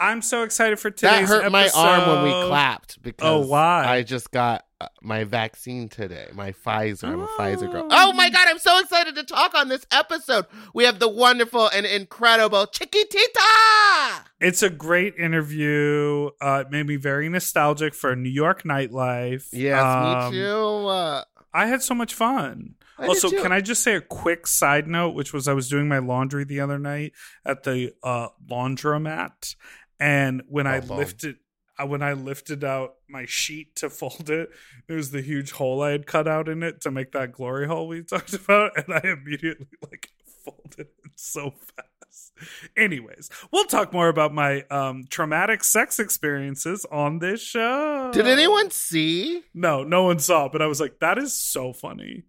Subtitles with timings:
[0.00, 3.84] I'm so excited for today's That hurt my arm when we clapped because Oh, why?
[3.86, 7.04] I just got uh, my vaccine today, my Pfizer.
[7.04, 7.86] I'm a Pfizer girl.
[7.90, 8.08] Oh.
[8.08, 10.46] Oh my god, I'm so excited to talk on this episode.
[10.74, 14.22] We have the wonderful and incredible Chiquitita.
[14.40, 16.30] It's a great interview.
[16.40, 19.48] Uh, it made me very nostalgic for New York nightlife.
[19.52, 20.86] Yes, Um, me too.
[20.88, 22.76] Uh, I had so much fun.
[22.98, 25.88] I also, can I just say a quick side note, which was I was doing
[25.88, 27.12] my laundry the other night
[27.46, 29.56] at the uh, laundromat,
[30.00, 31.36] and when I lifted,
[31.78, 34.50] uh, when I lifted out my sheet to fold it,
[34.88, 37.66] there was the huge hole I had cut out in it to make that glory
[37.66, 40.10] hole we talked about, and I immediately like
[40.44, 42.32] folded it so fast.
[42.76, 48.10] Anyways, we'll talk more about my um, traumatic sex experiences on this show.
[48.12, 49.42] Did anyone see?
[49.54, 52.24] No, no one saw, but I was like, that is so funny.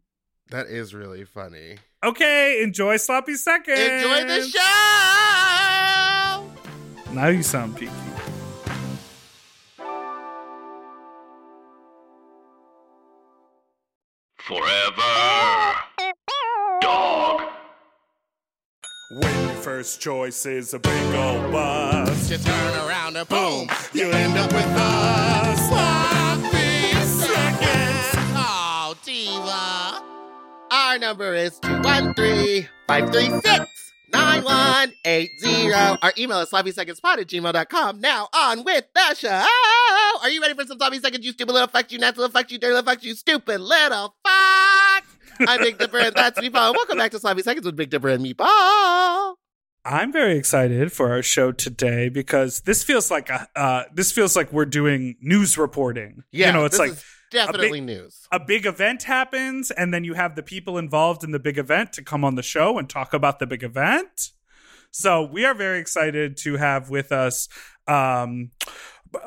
[0.50, 1.78] That is really funny.
[2.04, 3.80] Okay, enjoy sloppy seconds.
[3.80, 5.71] Enjoy the show.
[7.14, 7.92] Now you sound peaky.
[14.38, 15.76] Forever.
[16.82, 17.42] Dog.
[19.12, 24.10] When your first choice is a big old bus, You turn around and boom, you
[24.10, 25.68] end up with us.
[25.68, 28.16] sloppy seconds.
[28.36, 30.02] Oh, diva.
[30.72, 31.60] Our number is
[34.12, 35.98] 213-536-9180.
[36.02, 38.02] Our email is sloppysecondspot at gmail.com.
[38.02, 39.46] Now on with the show.
[40.22, 42.52] Are you ready for some sloppy seconds, you stupid little fuck, you nasty little fucks,
[42.52, 45.04] you dirty little fuck, you stupid little fuck?
[45.48, 46.74] I'm Big Dipper and that's Meatball.
[46.76, 49.36] Welcome back to Sloppy Seconds with Big Dipper and Meatball.
[49.84, 54.36] I'm very excited for our show today because this feels like a uh, this feels
[54.36, 56.24] like we're doing news reporting.
[56.32, 58.28] Yeah, you know, it's like is definitely news.
[58.32, 61.94] a big event happens, and then you have the people involved in the big event
[61.94, 64.32] to come on the show and talk about the big event.
[64.92, 67.48] So we are very excited to have with us
[67.88, 68.52] um,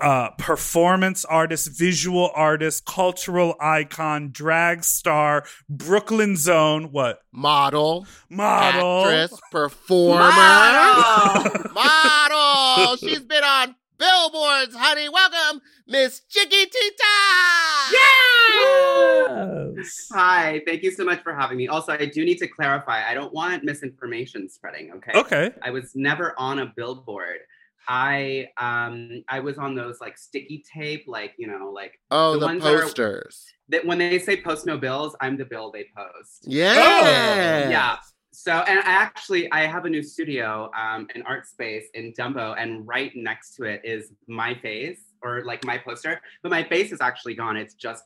[0.00, 9.40] uh, performance artist, visual artist, cultural icon, drag star, Brooklyn Zone, what Model, model, actress,
[9.50, 11.52] performer, Model!
[11.74, 12.96] model.
[12.96, 15.08] She's been on billboards, honey.
[15.08, 17.92] Welcome, Miss Chiquitita.
[17.92, 20.08] Yes.
[20.12, 21.68] Hi, thank you so much for having me.
[21.68, 25.12] Also, I do need to clarify I don't want misinformation spreading, okay?
[25.18, 25.50] Okay.
[25.62, 27.38] I was never on a billboard.
[27.86, 32.40] I um I was on those like sticky tape, like you know, like Oh, The
[32.40, 33.44] the, ones that are- posters.
[33.68, 36.44] that when they say post no bills, I'm the bill they post.
[36.46, 37.68] Yeah.
[37.68, 37.96] Yeah.
[38.34, 42.56] So and I actually I have a new studio, um, an art space in Dumbo,
[42.58, 46.90] and right next to it is my face or like my poster, but my face
[46.90, 47.56] is actually gone.
[47.56, 48.02] It's just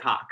[0.00, 0.28] cock.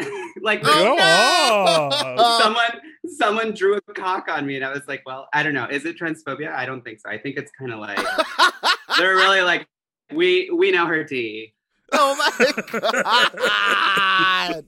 [0.42, 2.38] like Oh, no!
[2.42, 5.68] someone someone drew a cock on me and I was like, well, I don't know.
[5.70, 6.52] Is it transphobia?
[6.52, 7.10] I don't think so.
[7.10, 8.04] I think it's kind of like
[8.98, 9.68] they're really like
[10.12, 11.54] we we know her T.
[11.92, 12.80] oh my
[14.56, 14.66] god!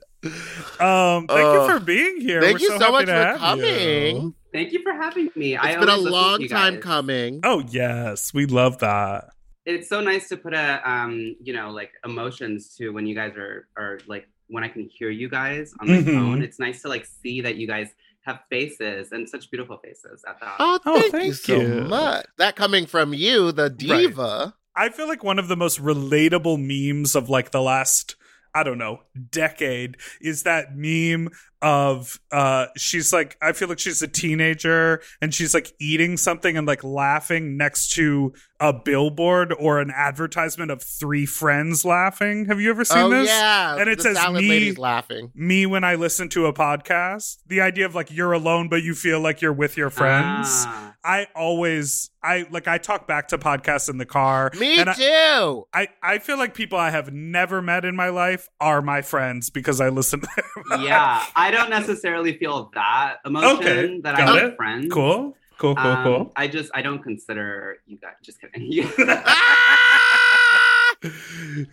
[0.79, 1.65] Um, thank Oh.
[1.67, 2.41] you for being here.
[2.41, 4.15] Thank We're you so, so much for coming.
[4.15, 4.35] you.
[4.53, 5.55] Thank you for having me.
[5.57, 7.41] I It's been a always listen to long time coming.
[7.43, 9.29] Oh yes, we love that.
[9.65, 13.33] It's so nice to put a um, you know, like emotions to when you guys
[13.37, 16.13] are are like when I can hear you guys on my Mhm.
[16.13, 16.41] phone.
[16.43, 17.89] It's nice to like see that you guys
[18.25, 20.55] have faces and such beautiful faces at that.
[20.59, 21.81] Oh, Oh, thank, thank you so you.
[21.85, 22.25] much.
[22.37, 24.53] That coming from you, the diva.
[24.75, 28.15] I feel like one of the most relatable memes of like the last
[28.55, 31.29] I don't know decade is that meme
[31.63, 36.57] of uh she's like I feel like she's a teenager and she's like eating something
[36.57, 42.45] and like laughing next to a billboard or an advertisement of three friends laughing.
[42.45, 43.27] Have you ever seen oh this?
[43.27, 45.31] yeah, And it the says me- laughing.
[45.35, 47.37] me when I listen to a podcast.
[47.47, 50.47] The idea of like you're alone, but you feel like you're with your friends.
[50.65, 50.95] Ah.
[51.05, 54.49] I always, I like, I talk back to podcasts in the car.
[54.57, 55.67] Me and I, too.
[55.73, 59.49] I, I feel like people I have never met in my life are my friends
[59.49, 60.27] because I listen to
[60.69, 60.81] them.
[60.83, 64.91] yeah, I don't necessarily feel that emotion Okay, that I have friends.
[64.93, 66.31] cool, cool, cool, Um, cool.
[66.35, 68.13] I just I don't consider you guys.
[68.21, 68.63] Just kidding.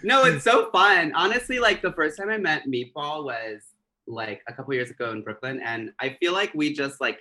[0.02, 1.12] no, it's so fun.
[1.14, 3.62] Honestly, like the first time I met Meatball was
[4.06, 7.18] like a couple years ago in Brooklyn, and I feel like we just like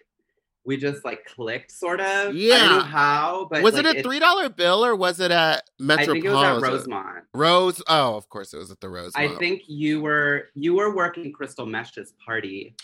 [0.66, 2.06] we just like clicked sort of.
[2.08, 2.84] I don't know Yeah.
[2.84, 6.14] how, but was like, it a three dollar bill or was it at I Metropolitan?
[6.22, 7.24] think it was at Rosemont.
[7.34, 7.82] Rose.
[7.88, 9.32] Oh, of course it was at the Rosemont.
[9.36, 12.76] I think you were you were working Crystal Mesh's party.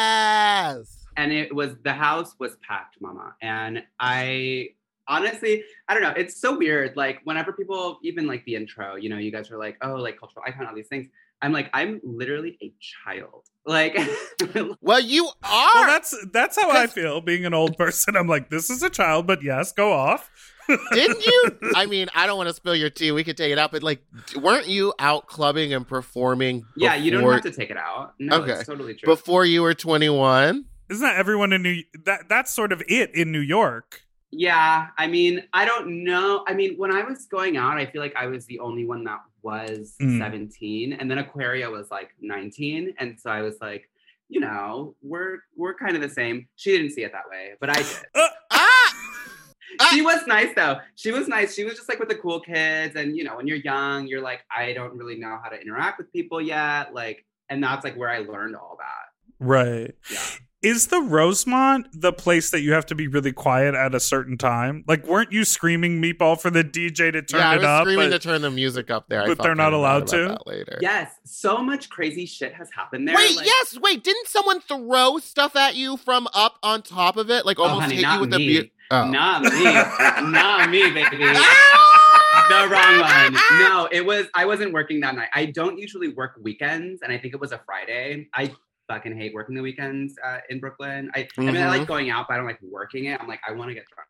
[0.00, 1.06] Yes.
[1.16, 4.68] and it was the house was packed mama and i
[5.08, 9.08] honestly i don't know it's so weird like whenever people even like the intro you
[9.08, 11.08] know you guys are like oh like cultural icon all these things
[11.42, 13.96] i'm like i'm literally a child like
[14.80, 15.70] Well, you are.
[15.74, 18.16] well, that's that's how I feel being an old person.
[18.16, 20.30] I'm like, this is a child, but yes, go off.
[20.92, 21.58] Didn't you?
[21.76, 23.12] I mean, I don't want to spill your tea.
[23.12, 24.02] We could take it out, but like,
[24.34, 26.64] weren't you out clubbing and performing?
[26.74, 28.14] Yeah, you don't have to take it out.
[28.18, 28.52] No, Okay.
[28.52, 29.06] it's totally true.
[29.14, 30.64] before you were twenty one.
[30.88, 34.02] Isn't that everyone in New that that's sort of it in New York?
[34.32, 36.44] Yeah, I mean, I don't know.
[36.46, 39.02] I mean, when I was going out, I feel like I was the only one
[39.04, 40.18] that was Mm.
[40.18, 43.88] 17, and then Aquaria was like 19, and so I was like,
[44.28, 46.46] you know, we're we're kind of the same.
[46.54, 48.30] She didn't see it that way, but I did.
[48.52, 50.78] Ah, she was nice though.
[50.94, 51.54] She was nice.
[51.54, 54.20] She was just like with the cool kids, and you know, when you're young, you're
[54.20, 57.96] like, I don't really know how to interact with people yet, like, and that's like
[57.96, 59.44] where I learned all that.
[59.44, 59.94] Right.
[60.10, 60.20] Yeah.
[60.62, 64.36] Is the Rosemont the place that you have to be really quiet at a certain
[64.36, 64.84] time?
[64.86, 67.82] Like, weren't you screaming meatball for the DJ to turn yeah, I it was up?
[67.84, 69.20] screaming but- to turn the music up there.
[69.22, 70.36] But felt they're not allowed to?
[70.44, 70.78] later.
[70.82, 73.16] Yes, so much crazy shit has happened there.
[73.16, 74.04] Wait, like- yes, wait.
[74.04, 77.46] Didn't someone throw stuff at you from up on top of it?
[77.46, 78.36] Like Oh, almost honey, hit you with me.
[78.36, 78.70] a beer?
[78.90, 79.08] Oh.
[79.10, 79.64] Not me.
[80.30, 81.18] Not me, baby.
[81.22, 82.46] Ah!
[82.50, 83.60] the wrong one.
[83.60, 84.26] No, it was.
[84.34, 85.28] I wasn't working that night.
[85.32, 88.28] I don't usually work weekends, and I think it was a Friday.
[88.34, 88.52] I
[88.90, 91.10] fucking hate working the weekends uh, in Brooklyn.
[91.14, 93.20] I, I mean, I like going out, but I don't like working it.
[93.20, 94.08] I'm like, I want to get drunk.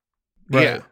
[0.50, 0.80] Right.
[0.80, 0.82] Yeah.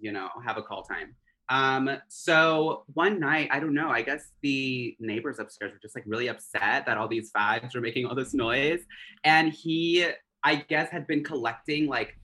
[0.00, 1.14] You know, have a call time.
[1.48, 3.90] Um, so one night, I don't know.
[3.90, 7.80] I guess the neighbors upstairs were just like really upset that all these fags were
[7.80, 8.80] making all this noise,
[9.24, 10.06] and he,
[10.42, 12.18] I guess, had been collecting like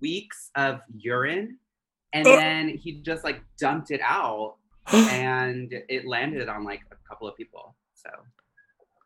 [0.00, 1.58] weeks of urine
[2.12, 2.36] and Uh.
[2.36, 4.56] then he just like dumped it out
[4.92, 8.10] and it landed on like a couple of people so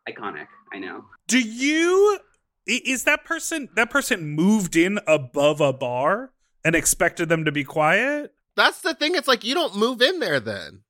[0.07, 2.19] iconic i know Do you
[2.65, 6.31] is that person that person moved in above a bar
[6.65, 8.33] and expected them to be quiet?
[8.57, 9.15] That's the thing.
[9.15, 10.81] It's like you don't move in there then.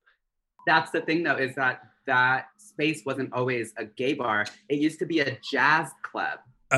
[0.66, 4.98] that's the thing though is that that space wasn't always a gay bar it used
[5.00, 6.40] to be a jazz club
[6.72, 6.78] Oh,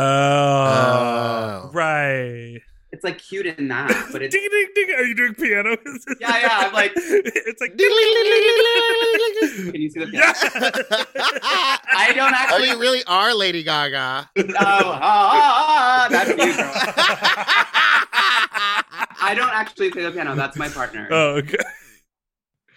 [1.65, 1.69] Oh.
[1.73, 2.59] right.
[2.91, 4.95] It's like cute in that but it's ding ding ding.
[4.95, 5.75] Are you doing piano?
[6.19, 7.79] Yeah, yeah, I'm like- it's like can
[9.81, 10.33] you see the piano?
[11.15, 11.77] yeah.
[11.93, 12.33] i don't actually.
[12.33, 14.29] Oh, actually you really are Lady Gaga.
[14.37, 16.45] oh, ah, ah, ah, that's you girl
[19.21, 21.57] i don't actually play the piano that's my partner oh, okay.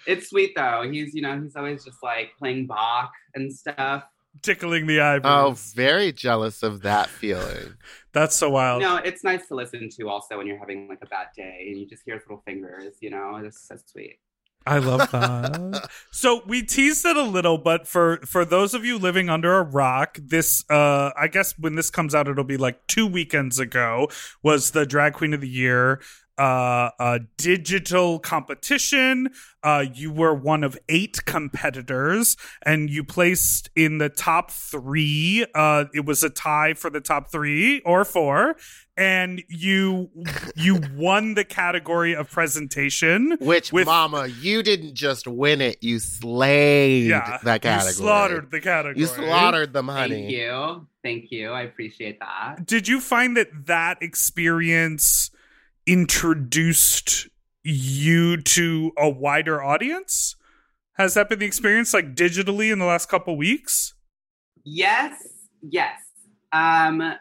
[0.07, 0.89] It's sweet though.
[0.91, 4.03] He's you know he's always just like playing Bach and stuff.
[4.41, 5.73] Tickling the eyebrows.
[5.73, 7.75] Oh, very jealous of that feeling.
[8.13, 8.83] That's so wild.
[8.83, 11.79] No, it's nice to listen to also when you're having like a bad day and
[11.79, 12.97] you just hear his little fingers.
[13.01, 14.19] You know, it's so sweet.
[14.67, 15.91] I love that.
[16.13, 19.63] so we teased it a little, but for for those of you living under a
[19.63, 24.09] rock, this uh I guess when this comes out it'll be like 2 weekends ago
[24.43, 26.01] was the drag queen of the year
[26.39, 29.29] uh a digital competition.
[29.63, 35.47] Uh you were one of 8 competitors and you placed in the top 3.
[35.55, 38.57] Uh it was a tie for the top 3 or 4
[38.97, 40.11] and you
[40.57, 43.37] you won the category of presentation.
[43.41, 47.89] Which, With- Mama, you didn't just win it; you slayed Yeah, that category.
[47.89, 49.01] You slaughtered the category.
[49.01, 50.09] You slaughtered them, honey.
[50.11, 50.37] Thank honey.
[50.37, 51.51] you, thank you.
[51.53, 52.67] I appreciate that.
[52.67, 55.31] Did you find that that experience
[55.87, 57.29] introduced
[57.63, 60.37] you to a wider audience?
[60.95, 63.95] Has that been the experience, like digitally, in the last couple weeks?
[64.65, 65.15] Yes,
[65.63, 65.99] yes.
[66.53, 67.15] Um,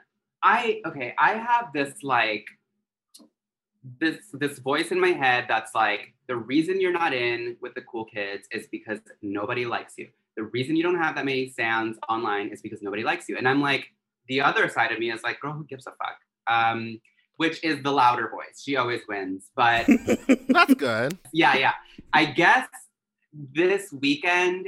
[0.44, 1.14] I okay.
[1.18, 2.46] I have this like
[4.00, 7.82] this this voice in my head that's like the reason you're not in with the
[7.82, 10.10] cool kids is because nobody likes you.
[10.38, 13.38] The reason you don't have that many stands online is because nobody likes you.
[13.38, 13.88] And I'm like,
[14.28, 16.18] the other side of me is like, girl, who gives a fuck?
[16.48, 17.00] Um,
[17.38, 18.62] which is the louder voice.
[18.64, 19.50] She always wins.
[19.56, 19.88] But
[20.50, 21.18] That's good.
[21.34, 21.74] yeah, yeah.
[22.14, 22.68] I guess
[23.34, 24.68] this weekend,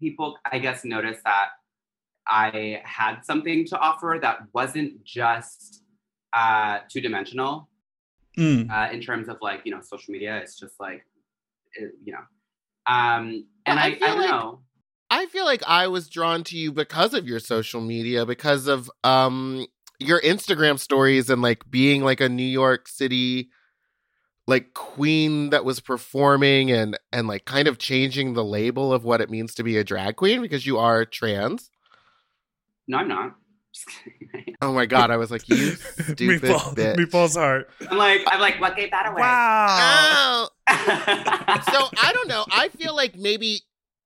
[0.00, 1.48] people, I guess, noticed that
[2.28, 5.82] I had something to offer that wasn't just
[6.32, 7.68] uh, two dimensional
[8.38, 8.70] Mm.
[8.70, 10.38] uh, in terms of like, you know, social media.
[10.38, 11.04] It's just like,
[11.74, 12.20] it, you know.
[12.86, 14.60] Um, and I I, I, don't like- know.
[15.10, 18.90] I feel like I was drawn to you because of your social media, because of
[19.04, 19.66] um
[20.06, 23.50] your Instagram stories and like being like a New York City
[24.46, 29.20] like queen that was performing and and like kind of changing the label of what
[29.20, 31.70] it means to be a drag queen because you are trans.
[32.88, 33.36] No, I'm not.
[33.72, 33.88] Just.
[34.60, 36.96] Oh my god, I was like, you stupid Meatball, bitch.
[36.96, 37.70] Meatball's heart.
[37.90, 39.20] I'm like, I'm like, what gave that away?
[39.22, 40.48] Wow.
[40.68, 40.68] Oh,
[41.72, 42.44] so I don't know.
[42.50, 43.62] I feel like maybe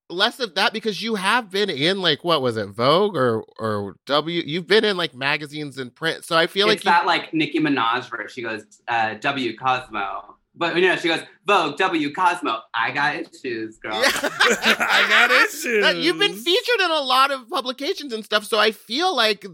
[0.09, 3.97] less of that because you have been in like what was it, Vogue or or
[4.07, 4.43] W?
[4.45, 6.25] You've been in like magazines and print.
[6.25, 9.57] So I feel it's like you, that like Nicki Minaj where she goes uh, W
[9.57, 12.59] Cosmo, but you know she goes Vogue W Cosmo.
[12.75, 13.95] I got issues, girl.
[14.05, 15.83] I got issues.
[15.85, 19.45] That- You've been featured in a lot of publications and stuff, so I feel like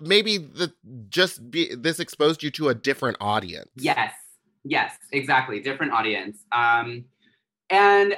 [0.00, 0.72] maybe the
[1.08, 3.70] just be this exposed you to a different audience.
[3.76, 4.12] Yes,
[4.64, 5.60] Yes, exactly.
[5.60, 6.38] Different audience.
[6.50, 7.04] Um,
[7.68, 8.16] and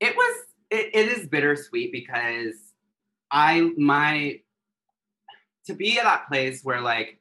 [0.00, 0.36] it was
[0.70, 2.54] it, it is bittersweet because
[3.30, 4.40] I my
[5.66, 7.18] to be at that place where like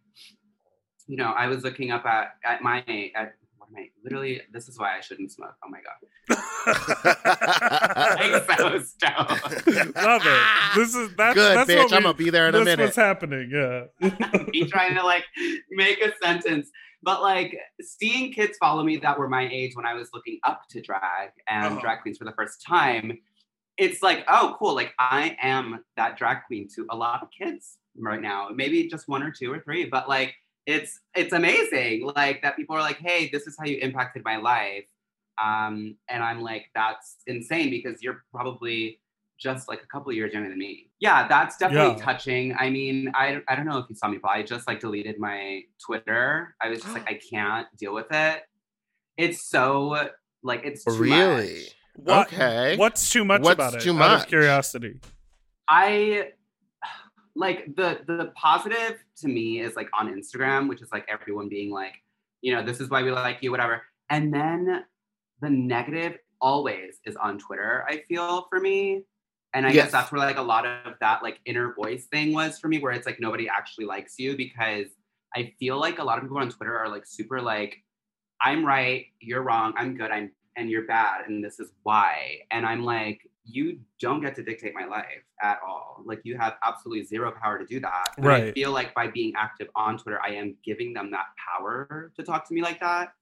[1.07, 2.79] you know I was looking up at at my
[3.15, 5.55] at what am I literally this is why I shouldn't smoke.
[5.63, 5.95] Oh my god.
[6.67, 9.95] I'm so stoned.
[9.95, 10.47] Love it.
[10.75, 11.77] This is that's Good, that's bitch.
[11.77, 12.83] what we, I'm gonna be there in a that's minute.
[12.83, 13.49] what's happening.
[13.51, 13.85] Yeah.
[14.53, 15.23] me trying to like
[15.71, 16.69] make a sentence.
[17.03, 20.63] But like seeing kids follow me that were my age when I was looking up
[20.71, 21.79] to drag and Uh-huh.
[21.81, 23.17] drag queens for the first time,
[23.77, 24.75] it's like, oh, cool.
[24.75, 28.50] Like I am that drag queen to a lot of kids right now.
[28.53, 32.12] Maybe just one or two or three, but like it's it's amazing.
[32.15, 34.86] Like that people are like, hey, this is how you impacted my life.
[35.44, 39.01] Um, and I'm like, that's insane because you're probably
[39.38, 40.89] just like a couple of years younger than me.
[41.00, 41.96] Yeah, that's definitely Yeah.
[41.96, 42.55] touching.
[42.58, 45.20] I mean, I I don't know if you saw me, but I just like deleted
[45.20, 46.55] my Twitter.
[46.62, 48.44] I was just like, I can't deal with it.
[49.17, 50.10] It's so
[50.44, 51.08] like it's too Really?
[51.08, 51.75] much.
[51.95, 52.77] What, Okay.
[52.77, 53.81] What's too much What's about it?
[53.81, 54.23] too Out much?
[54.23, 54.99] of curiosity.
[55.67, 56.31] I
[57.35, 61.71] like the the positive to me is like on Instagram, which is like everyone being
[61.71, 61.93] like,
[62.41, 63.83] you know, this is why we like you, whatever.
[64.09, 64.85] And then
[65.41, 69.03] the negative always is on Twitter, I feel for me.
[69.53, 69.85] And I Yes.
[69.85, 72.79] guess that's where like a lot of that like inner voice thing was for me,
[72.79, 74.87] where it's like nobody actually likes you because
[75.35, 77.77] I feel like a lot of people on Twitter are like super like,
[78.41, 82.39] I'm right, you're wrong, I'm good, I'm and you're bad, and this is why.
[82.51, 86.01] And I'm like, you don't get to dictate my life at all.
[86.03, 88.07] Like you have absolutely zero power to do that.
[88.17, 88.53] And I Right.
[88.55, 92.47] feel like by being active on Twitter, I am giving them that power to talk
[92.47, 93.13] to me like that.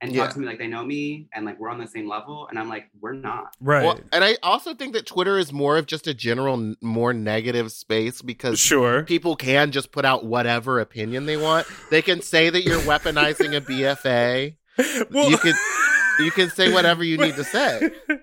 [0.00, 0.24] And Yeah.
[0.26, 2.46] talk to me like they know me and like we're on the same level.
[2.48, 3.56] And I'm like, we're not.
[3.60, 3.82] Right.
[3.82, 7.72] Well, and I also think that Twitter is more of just a general, more negative
[7.72, 9.02] space because sure.
[9.02, 11.66] people can just put out whatever opinion they want.
[11.90, 14.56] They can say that you're weaponizing a BFA.
[15.10, 15.54] well, you could-
[16.20, 17.90] You can say whatever you need to say.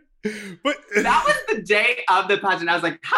[0.63, 2.69] But That was the day of the pageant.
[2.69, 3.17] I was like, how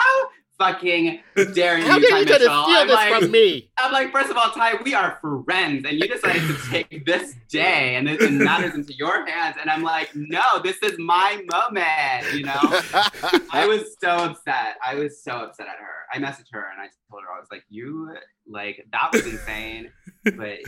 [0.58, 1.20] fucking
[1.54, 2.64] dare you, How dare Ty you try to Mitchell?
[2.64, 3.72] steal I'm this like, from me?
[3.78, 7.36] I'm like, first of all, Ty, we are friends, and you decided to take this
[7.50, 9.58] day and it, it matters into your hands.
[9.60, 12.54] And I'm like, no, this is my moment, you know?
[13.52, 14.78] I was so upset.
[14.86, 16.06] I was so upset at her.
[16.14, 18.16] I messaged her and I told her, I was like, you,
[18.48, 19.92] like, that was insane.
[20.38, 20.60] but,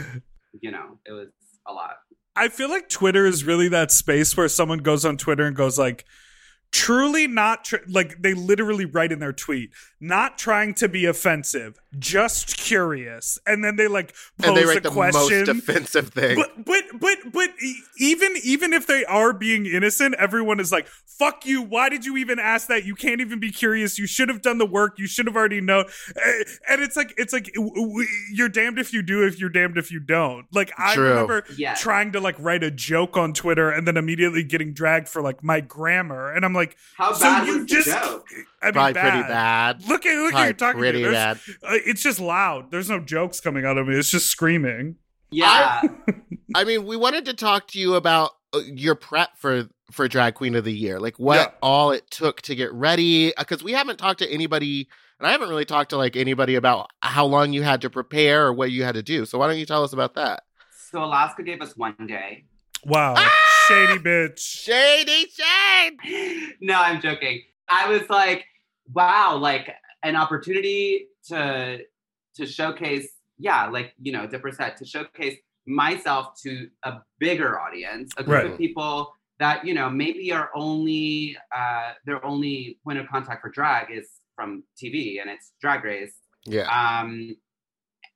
[0.59, 1.29] you know, it was
[1.65, 1.95] a lot.
[2.35, 5.79] I feel like Twitter is really that space where someone goes on Twitter and goes
[5.79, 6.05] like,
[6.71, 9.71] truly not tr- like they literally write in their tweet,
[10.01, 14.79] not trying to be offensive, just curious, and then they like pose and they a
[14.81, 15.45] the question.
[15.45, 16.35] most offensive thing.
[16.35, 20.87] but but but but e- even even if they are being innocent, everyone is like,
[20.87, 21.61] "Fuck you!
[21.61, 22.83] Why did you even ask that?
[22.85, 23.97] You can't even be curious.
[23.97, 24.99] You should have done the work.
[24.99, 25.85] You should have already known."
[26.69, 29.77] And it's like it's like w- w- you're damned if you do, if you're damned
[29.77, 30.45] if you don't.
[30.53, 31.09] Like I True.
[31.09, 31.73] remember Yeah.
[31.75, 35.41] trying to like write a joke on Twitter and then immediately getting dragged for like
[35.43, 37.85] my grammar, and I'm like, How so bad you was just.
[37.87, 38.27] the joke?
[38.65, 39.11] I mean, Probably bad.
[39.11, 39.87] pretty bad.
[39.87, 40.79] Look at look at Probably you talking.
[40.79, 41.37] pretty to bad.
[41.63, 42.71] uh, it's just loud.
[42.71, 43.95] There's no jokes coming out of me.
[43.95, 44.95] It's just screaming.
[45.31, 45.81] Yeah.
[46.55, 50.33] I mean, we wanted to talk to you about uh, your prep for for Drag
[50.35, 51.47] Queen of the Year, like what Yeah.
[51.61, 53.33] all it took to get ready.
[53.37, 54.87] Because we haven't talked to anybody,
[55.19, 58.47] and I haven't really talked to like anybody about how long you had to prepare
[58.47, 59.25] or what you had to do.
[59.25, 60.43] So why don't you tell us about that?
[60.91, 62.45] so Alaska gave us one day.
[62.85, 63.33] Wow, Ah!
[63.67, 64.39] shady bitch.
[64.39, 66.53] Shady shade.
[66.61, 67.41] no, I'm joking.
[67.67, 68.45] I was like,
[68.93, 69.71] wow, like
[70.03, 71.79] an opportunity to
[72.35, 75.37] to showcase, yeah, like you know, Dipper said, to showcase
[75.67, 78.51] myself to a bigger audience, a group Right.
[78.51, 83.49] of people that you know maybe are only uh, their only point of contact for
[83.49, 86.15] drag is from TV and it's Drag Race.
[86.45, 86.67] Yeah.
[86.69, 87.35] Um,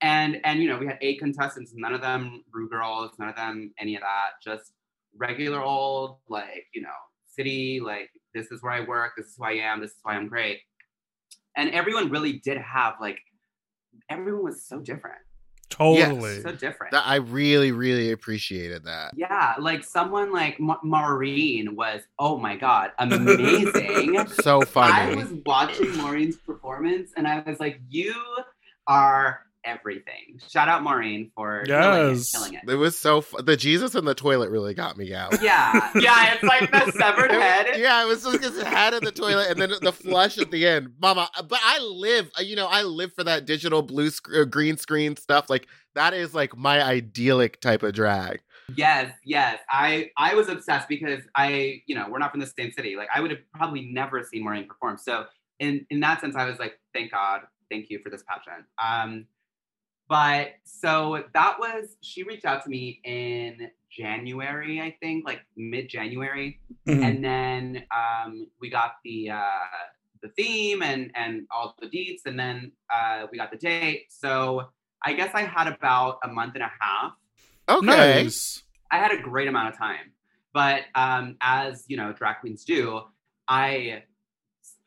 [0.01, 3.35] and and you know we had eight contestants, none of them Rue girls, none of
[3.35, 4.71] them any of that, just
[5.17, 6.89] regular old like you know
[7.35, 10.15] city like this is where I work, this is who I am, this is why
[10.15, 10.59] I'm great.
[11.57, 13.19] And everyone really did have like
[14.09, 15.17] everyone was so different,
[15.69, 16.41] Totally.
[16.41, 16.91] so different.
[16.93, 19.11] That I really, really appreciated that.
[19.15, 24.17] yeah, like someone like Ma- Maureen was oh my god amazing.
[24.41, 24.93] So funny.
[24.93, 28.15] I was watching Maureen's performance and I was like, you
[28.87, 30.39] are everything.
[30.49, 32.61] Shout out Maureen for killing it, killing it.
[32.69, 35.41] It was so fu- the Jesus in the toilet really got me out.
[35.41, 37.67] Yeah, yeah, it's like the severed It was- head.
[37.77, 40.65] Yeah, it was just his head in the toilet and then the flush at the
[40.67, 40.93] end.
[41.01, 44.43] Mama, but I live, uh, you know, I live for that digital blue sc- uh,
[44.45, 45.49] green screen stuff.
[45.49, 48.41] Like that is like my idyllic type of drag.
[48.75, 49.59] Yes, yes.
[49.69, 52.95] I I was obsessed because I, you know, we're not from the same city.
[52.95, 54.97] Like I would have probably never seen Maureen perform.
[54.97, 55.25] So
[55.59, 58.65] in in that sense, I was like, thank God, thank you for this pageant.
[58.83, 59.25] Um,
[60.09, 65.87] but so that was she reached out to me in January, I think, like mid
[65.89, 67.03] January, Mhm.
[67.07, 69.79] and then um, we got the uh,
[70.21, 74.07] the theme and and all the deets, and then uh, we got the date.
[74.09, 74.69] So
[75.05, 77.13] I guess I had about a month and a half.
[77.69, 77.85] Okay.
[77.85, 78.63] Nice.
[78.91, 80.11] I had a great amount of time,
[80.53, 83.01] but um, as you know, drag queens do,
[83.47, 84.03] I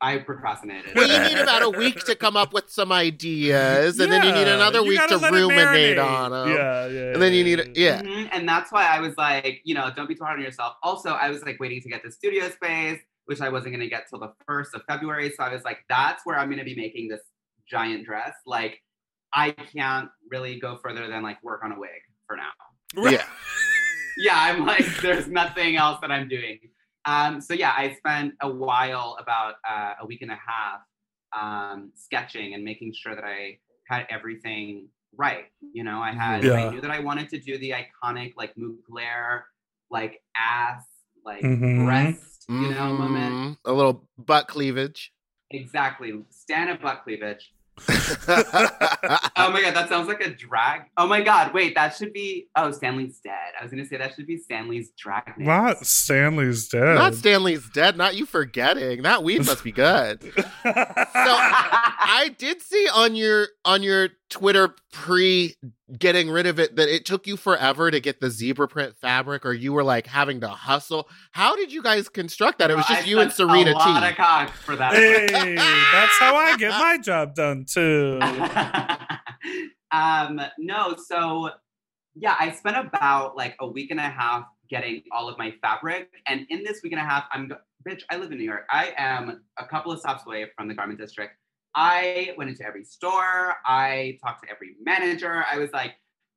[0.03, 0.97] I procrastinated.
[0.97, 4.33] Well, you need about a week to come up with some ideas, and then you
[4.33, 6.49] need another you week gotta to let it ruminate on them.
[6.49, 7.13] Yeah, yeah.
[7.13, 8.03] And then you need, yeah.
[8.03, 8.03] yeah.
[8.03, 10.75] Mhm, And that's why I was like, you know, don't be too hard on yourself.
[10.83, 13.89] Also, I was like waiting to get the studio space, which I wasn't going to
[13.89, 15.33] get till the 1st of February.
[15.37, 17.21] So I was like, that's where I'm going to be making this
[17.71, 18.35] giant dress.
[18.45, 18.83] Like,
[19.33, 21.91] I can't really go further than like work on a wig
[22.27, 22.51] for now.
[23.11, 23.25] Yeah.
[24.19, 26.59] Yeah, I'm like, there's nothing else that I'm doing.
[27.05, 30.81] Um, so yeah, I spent a while, about uh, a week and a half,
[31.37, 35.47] um, sketching and making sure that I had everything right.
[35.73, 36.53] You know, I had, Yeah.
[36.55, 39.43] I knew that I wanted to do the iconic like Mugler,
[39.91, 40.87] like ass,
[41.25, 41.85] like Mhm.
[41.85, 43.35] breast, you know, moment.
[43.35, 43.57] Mhm.
[43.65, 45.13] A little butt cleavage.
[45.51, 46.25] Exactly.
[46.31, 47.53] Stand up butt cleavage.
[47.89, 50.83] Oh my god, that sounds like a drag.
[50.97, 52.49] Oh my god, wait, that should be.
[52.57, 53.53] Oh, Stanley's dead.
[53.59, 55.47] I was gonna say that should be Stanley's drag name.
[55.47, 55.85] What?
[55.85, 56.95] Stanley's dead.
[56.97, 57.97] Not Stanley's dead.
[57.97, 59.03] Not you forgetting.
[59.03, 60.23] That weed must be good.
[60.65, 65.55] So I did see on your on your Twitter pre
[65.99, 69.45] getting rid of it that it took you forever to get the zebra print fabric,
[69.45, 71.07] or you were like having to hustle.
[71.33, 72.71] How did you guys construct that?
[72.71, 74.09] It was just I you and Serena A lot T.
[74.09, 74.95] of cock for that.
[74.95, 75.27] hey,
[75.93, 78.19] that's how I get my job done too.
[79.93, 81.51] um, no, so
[82.15, 86.09] yeah, I spent about like a week and a half getting all of my fabric,
[86.27, 87.53] and in this week and a half, I'm
[87.87, 88.01] bitch.
[88.11, 88.65] I live in New York.
[88.71, 91.35] I am a couple of stops away from the garment district.
[91.75, 93.55] I went into every store.
[93.67, 95.45] I talked to every manager.
[95.51, 95.93] I was like,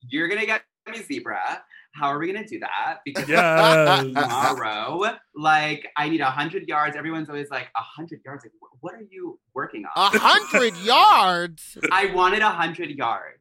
[0.08, 1.64] "You're gonna get me zebra.
[1.94, 3.00] How are we gonna do that?
[3.06, 4.04] Because Yes.
[4.14, 5.18] tomorrow.
[5.36, 6.96] Like, I need a hundred yards.
[6.96, 8.44] Everyone's always like, a hundred yards.
[8.44, 10.14] Like, wh- what are you working on?
[10.16, 11.78] A hundred yards.
[11.92, 13.40] I wanted a hundred yards.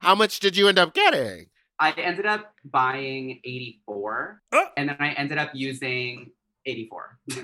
[0.00, 1.46] How much did you end up getting?
[1.78, 4.66] I ended up buying 84, Oh.
[4.76, 6.30] and then I ended up using
[6.66, 7.18] 84.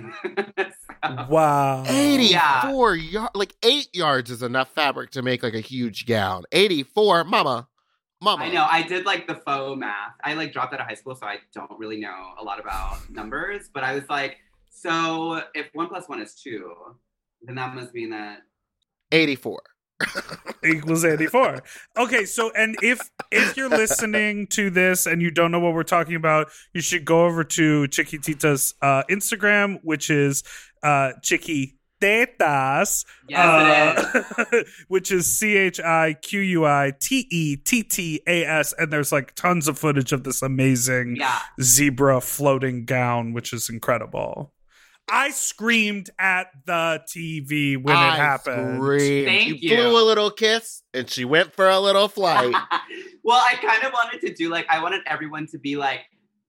[1.05, 1.85] So, Wow.
[1.87, 3.31] 84 yards.
[3.35, 6.45] Like eight yards is enough fabric to make like a huge gown.
[6.53, 7.69] 84, mama.
[8.21, 8.45] Mama.
[8.45, 8.65] I know.
[8.71, 10.13] I did like the faux math.
[10.23, 12.99] I like dropped out of high school, so I don't really know a lot about
[13.11, 13.69] numbers.
[13.75, 14.37] But I was like,
[14.71, 16.73] so if one plus one is two,
[17.43, 18.43] then that must mean that
[19.11, 19.61] 84.
[20.65, 21.63] equals 84
[21.99, 25.83] okay so and if if you're listening to this and you don't know what we're
[25.83, 30.43] talking about you should go over to chiquitita's uh instagram which is
[30.83, 35.27] uh chiquitetas yes, uh, which is
[37.43, 41.39] c-h-i-q-u-i-t-e-t-t-a-s and there's like tons of footage of this amazing Yeah.
[41.61, 44.53] zebra floating gown which is incredible
[45.11, 49.27] i screamed at the tv when I it happened Screamed.
[49.27, 49.77] Thank you you.
[49.77, 52.55] blew a little kiss and she went for a little flight.
[53.25, 56.01] well, I kind of wanted to do like I wanted everyone to be like,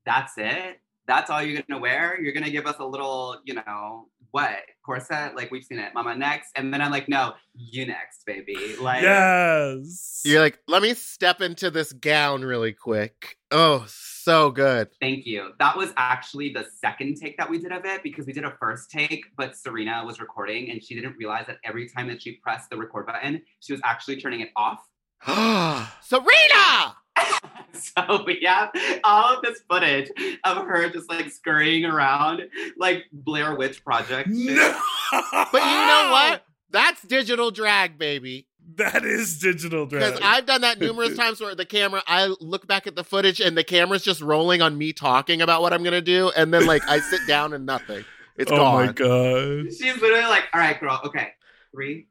[0.05, 0.79] "That's it.
[1.07, 2.19] That's all you're gonna wear.
[2.21, 5.35] You're gonna give us a little, you know, what corset?
[5.35, 9.01] Like we've seen it, Mama next." And then I'm like, "No, you next, baby." Like,
[9.01, 13.37] yes You're like, let me step into this gown really quick.
[13.51, 14.89] Oh, so good.
[14.99, 15.51] Thank you.
[15.59, 18.55] That was actually the second take that we did of it because we did a
[18.59, 22.37] first take, but Serena was recording and she didn't realize that every time that she
[22.37, 24.79] pressed the record button, she was actually turning it off.
[26.01, 26.95] Serena!
[27.73, 28.71] so we have
[29.03, 30.09] all of this footage
[30.43, 32.41] of her just like scurrying around
[32.77, 34.29] like Blair Witch Project.
[34.29, 34.79] No.
[35.11, 36.45] But you know what?
[36.71, 38.47] That's digital drag, baby.
[38.75, 40.13] That is digital drag.
[40.13, 40.19] Because.
[40.23, 43.57] I've done that numerous times where the camera, I look back at the footage and
[43.57, 46.31] the camera's just rolling on me talking about what I'm going to do.
[46.35, 48.05] And then, like, I sit down and nothing.
[48.37, 48.83] It's oh gone.
[48.83, 49.73] Oh my god.
[49.73, 51.33] She's literally like, all right, girl, okay.
[51.71, 52.07] Three,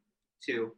[0.47, 0.73] two,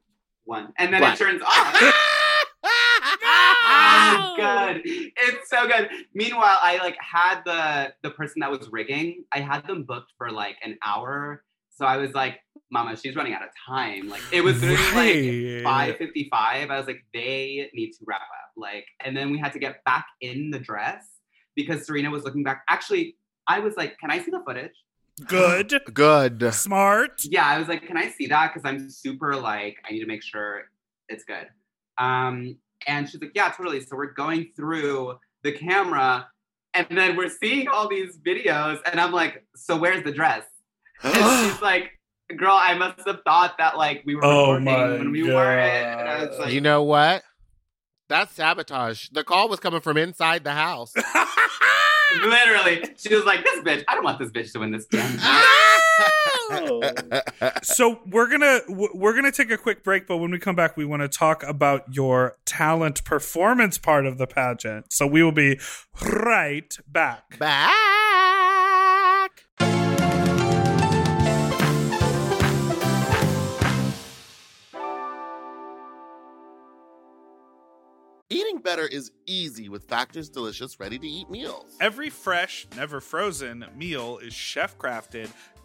[0.44, 0.73] one.
[0.79, 1.20] And then What?
[1.20, 1.94] it turns off.
[2.64, 4.83] Oh, good.
[4.85, 5.88] It's so good.
[6.14, 9.24] Meanwhile, I like had the the person that was rigging.
[9.33, 11.44] I had them booked for like an hour.
[11.70, 12.38] So I was like,
[12.70, 16.70] "Mama, she's running out of time." Like it was literally like 5:55.
[16.70, 19.83] I was like, "They need to wrap up." Like, and then we had to get
[19.85, 21.07] back in the dress
[21.57, 22.62] because Serena was looking back.
[22.68, 23.16] Actually,
[23.48, 24.74] I was like, "Can I see the footage?"
[25.27, 25.74] Good.
[25.92, 26.53] Good.
[26.55, 27.22] Smart.
[27.24, 30.07] Yeah, I was like, "Can I see that?" Because I'm super like, I need to
[30.07, 30.64] make sure
[31.09, 31.48] it's good.
[31.98, 36.28] Um, and she's like, "Yeah, totally." So we're going through the camera,
[36.74, 40.44] and then we're seeing all these videos, and I'm like, "So where's the dress?"
[41.02, 41.98] And she's like,
[42.37, 46.09] "Girl, I must have thought that like we were Oh recording when we weren't." And
[46.09, 47.22] I was like, you know what?
[48.09, 49.09] That's sabotage.
[49.11, 50.92] The call was coming from inside the house.
[52.22, 53.85] Literally, she was like, "This bitch.
[53.88, 55.18] I don't want this bitch to win this damn."
[57.62, 60.85] so we're gonna we're gonna take a quick break, but when we come back, we
[60.85, 64.87] want to talk about your talent performance part of the pageant.
[64.92, 65.59] So we will be
[66.02, 67.38] right back.
[67.38, 67.74] Back.
[78.30, 81.76] Eating better is easy with Factor's delicious ready to eat meals.
[81.80, 85.30] Every fresh, never frozen meal is chef crafted,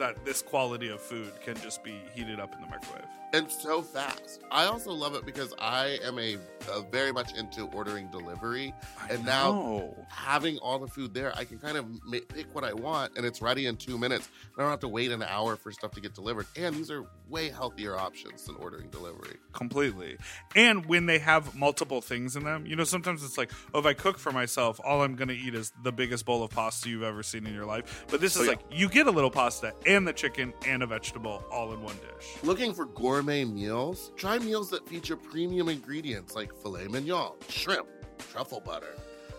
[0.00, 3.04] that this quality of food can just be heated up in the microwave.
[3.32, 4.40] And so fast.
[4.50, 6.36] I also love it because I am a,
[6.72, 8.74] a very much into ordering delivery.
[9.08, 12.72] And now- Having all the food there, I can kind of ma- pick what I
[12.72, 14.28] want and it's ready in two minutes.
[14.58, 16.46] I don't have to wait an hour for stuff to get delivered.
[16.56, 19.36] And these are way healthier options than ordering delivery.
[19.52, 20.16] completely.
[20.56, 23.86] And when they have multiple things in them, you know, sometimes it's like, oh, if
[23.86, 26.88] I cook for myself, all I'm going to eat is the biggest bowl of pasta
[26.88, 28.04] you've ever seen in your life.
[28.10, 28.50] But this is Oh, yeah.
[28.50, 31.96] like, you get a little pasta and the chicken and a vegetable all in one
[31.96, 32.36] dish.
[32.44, 34.12] Looking for gourmet meals?
[34.16, 38.94] Try meals that feature premium ingredients like filet mignon, shrimp, truffle butter,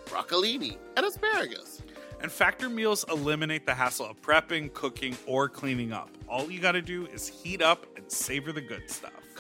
[0.07, 1.81] broccolini, and asparagus.
[2.21, 6.09] And factor meals eliminate the hassle of prepping, cooking, or cleaning up.
[6.27, 9.20] All you got to do is heat up and savor the good stuff.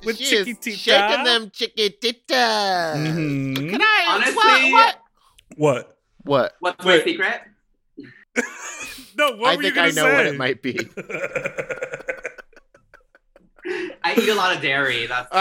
[0.04, 0.76] with She is Chiquitita.
[0.76, 2.94] shaking them chiquititas.
[3.06, 3.70] Mhm.
[3.70, 4.04] Can I?
[4.08, 5.00] Honestly- what?
[5.56, 5.96] What?
[6.22, 6.56] What?
[6.60, 6.98] What's Wait.
[6.98, 7.40] my secret?
[9.16, 10.78] No, what I were you think I gonna know what it might be.
[14.02, 15.06] I eat a lot of dairy.
[15.06, 15.36] That's Oh,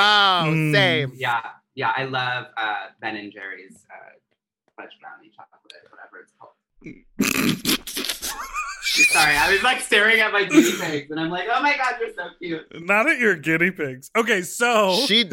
[0.47, 0.73] Mm.
[0.73, 1.11] same.
[1.15, 1.41] yeah,
[1.75, 1.93] yeah.
[1.95, 3.95] I love uh, Ben and Jerry's uh,
[4.75, 6.55] fudge brownie chocolate, whatever it's called.
[9.05, 11.95] Sorry, I was like staring at my guinea pigs, and I'm like, oh my god,
[11.99, 12.85] you're so cute.
[12.85, 14.11] Not at your guinea pigs.
[14.15, 15.23] Okay, so She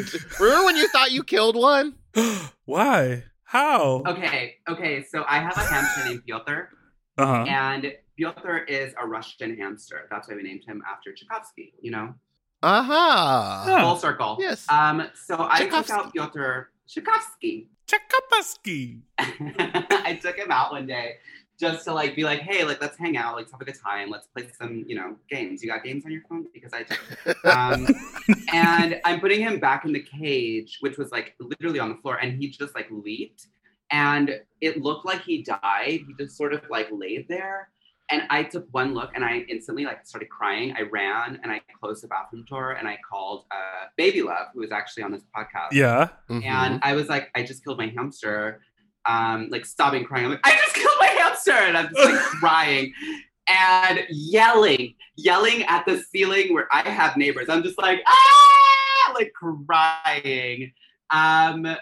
[0.41, 1.95] remember when you thought you killed one?
[2.65, 3.25] why?
[3.45, 4.03] How?
[4.07, 5.05] Okay, okay.
[5.11, 6.71] So I have a hamster named Piotr,
[7.19, 7.45] Uh-huh.
[7.49, 10.07] and Piotr is a Russian hamster.
[10.11, 11.75] That's why we named him after Tchaikovsky.
[11.81, 12.15] You know,
[12.63, 13.65] Uh huh.
[13.65, 13.81] Huh.
[13.83, 14.37] full circle.
[14.41, 14.67] Yes.
[14.69, 15.07] Um.
[15.27, 17.69] So I took out Piotr Tchaikovsky.
[17.87, 19.03] Tchaikovsky.
[19.19, 21.17] I took him out one day
[21.59, 24.11] just to like be like, hey, like let's hang out, like have a good time,
[24.11, 25.63] let's play some, you know, games.
[25.63, 27.87] You got games on your phone because I took um,
[28.53, 32.17] and I'm putting him back in the cage, which was like literally on the floor,
[32.17, 33.47] and he just like leaped,
[33.91, 36.01] and it looked like he died.
[36.07, 37.71] He just sort of like laid there,
[38.11, 40.75] and I took one look, and I instantly like started crying.
[40.77, 44.61] I ran and I closed the bathroom door, and I called uh, Baby Love, who
[44.61, 46.09] was actually on this podcast, Yeah.
[46.29, 46.45] Mhm.
[46.45, 48.61] and I was like, I just killed my hamster.
[49.09, 50.25] Um, like sobbing, crying.
[50.25, 50.96] I'm like, I just killed
[51.45, 52.93] my hamster, and I'm just like crying
[53.49, 57.49] and yelling, yelling at the ceiling where I have neighbors.
[57.49, 60.73] I'm just like, ah, like crying.
[61.11, 61.77] Um,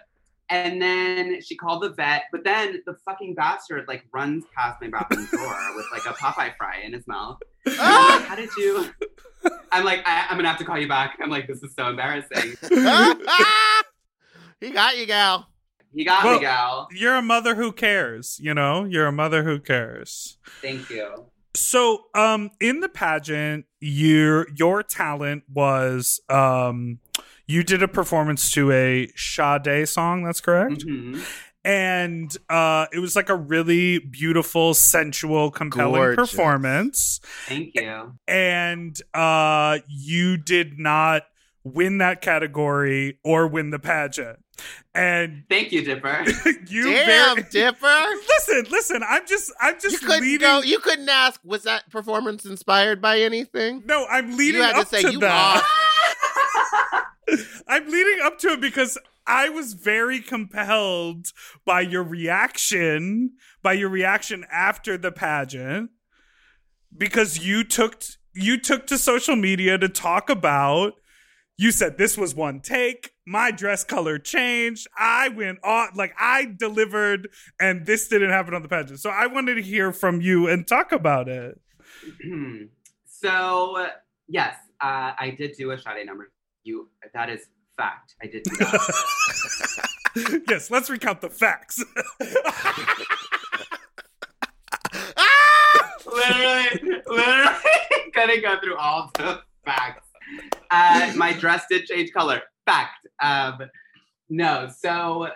[0.50, 4.88] and then she called the vet, but then the fucking bastard like runs past my
[4.88, 7.38] bathroom door with like a Popeye fry in his mouth.
[7.66, 7.78] Like,
[8.26, 8.90] How did you?
[9.72, 11.18] I'm like, I, I'm gonna have to call you back.
[11.22, 12.56] I'm like, this is so embarrassing.
[14.60, 15.48] he got you, gal.
[15.94, 16.88] He got Well- me, gal.
[16.92, 18.84] You're a mother who cares, you know?
[18.84, 20.38] You're a mother who cares.
[20.60, 21.26] Thank you.
[21.54, 26.98] So, um, in the pageant, your your talent was um,
[27.46, 30.24] you did a performance to a Sade song.
[30.24, 31.24] That's correct, Mhm.
[31.64, 36.30] and uh, it was like a really beautiful, sensual, compelling Gorgeous.
[36.32, 37.20] performance.
[37.46, 38.18] Thank you.
[38.26, 41.22] And uh, you did not
[41.62, 44.40] win that category or win the pageant,
[44.94, 46.24] and Thank you, Dipper.
[46.68, 48.04] you Damn, very- Dipper.
[48.28, 49.02] listen, listen.
[49.08, 49.84] I'm just, I'm just.
[49.84, 50.40] You just couldn't leading.
[50.40, 50.62] go.
[50.62, 51.40] You couldn't ask.
[51.44, 53.82] Was that performance inspired by anything?
[53.86, 55.62] no, I'm leading had to up say to you that.
[55.62, 55.64] lost.
[57.68, 61.28] I'm leading up to it because I was very compelled
[61.64, 65.90] by your reaction, by your reaction after the pageant,
[66.96, 68.02] because you took
[68.34, 70.94] you took to social media to talk about.
[71.56, 73.12] You said this was one take.
[73.26, 74.88] My dress color changed.
[74.98, 77.28] I went on like I delivered,
[77.60, 78.98] and this didn't happen on the pageant.
[79.00, 81.60] So I wanted to hear from you and talk about it.
[83.06, 83.86] so
[84.26, 86.32] yes, uh, I did do a Sade number.
[86.64, 88.16] You that is fact.
[88.20, 90.40] I did do that.
[90.48, 91.78] yes, let's recount the facts.
[96.06, 97.54] literally, literally
[98.12, 100.06] gonna go through all the facts.
[100.74, 102.42] Uh, my dress did change color.
[102.66, 103.06] Fact.
[103.22, 103.58] Um,
[104.28, 104.68] no.
[104.76, 105.28] So,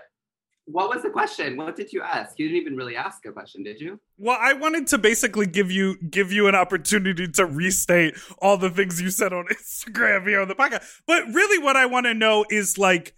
[0.65, 1.57] what was the question?
[1.57, 2.39] What did you ask?
[2.39, 4.01] You didn't even really ask a question, did you?
[4.19, 8.71] Well, I wanted to basically give you give you an opportunity to restate all the
[8.71, 11.01] things you said on Instagram here on the podcast.
[11.07, 13.15] But really, what I want to know is like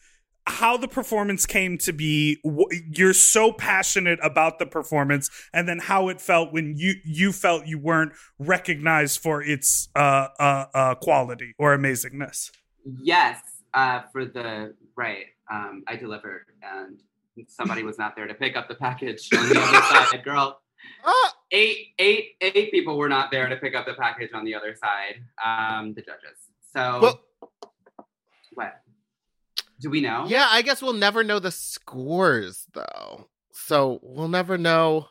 [0.47, 2.41] how the performance came to be.
[2.91, 7.67] You're so passionate about the performance, and then how it felt when you you felt
[7.67, 12.51] you weren't recognized for its uh, uh, uh, quality or amazingness.
[12.85, 13.41] Yes.
[13.73, 15.27] Uh, for the right.
[15.51, 17.01] Um, I delivered, and
[17.49, 20.61] somebody was not there to pick up the package on the other side, girl.
[21.05, 24.55] Ah, eight, eight, eight people were not there to pick up the package on the
[24.55, 25.23] other side.
[25.45, 26.39] Um, the judges.
[26.73, 27.70] So well, what?
[29.81, 30.27] Do we know?
[30.29, 30.47] yeah.
[30.51, 35.09] I guess we'll never know the scores though, so we'll never know.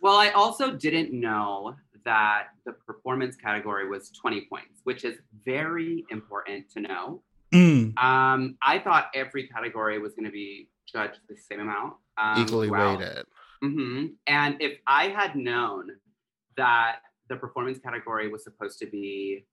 [0.00, 6.04] Well, I also didn't know that the performance category was 20 points, which is very
[6.10, 7.22] important to know.
[7.52, 7.98] Mm.
[7.98, 11.94] Um, I thought every category was going to be judged the same amount.
[12.16, 12.98] Um, Equally throughout.
[13.00, 13.26] weighted.
[13.60, 15.90] hmm And if I had known
[16.56, 19.44] that the performance category was supposed to be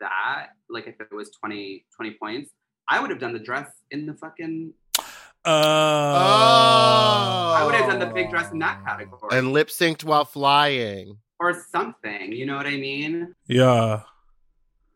[0.00, 2.50] that, like if it was 20, 20 points,
[2.90, 5.02] I would have done the dress in the fucking, Uh,
[5.50, 7.54] Oh.
[7.56, 11.16] I would have done the big dress in that category And lip synced while flying.
[11.38, 12.32] or something.
[12.32, 13.34] You know what I mean?
[13.46, 14.02] yeah.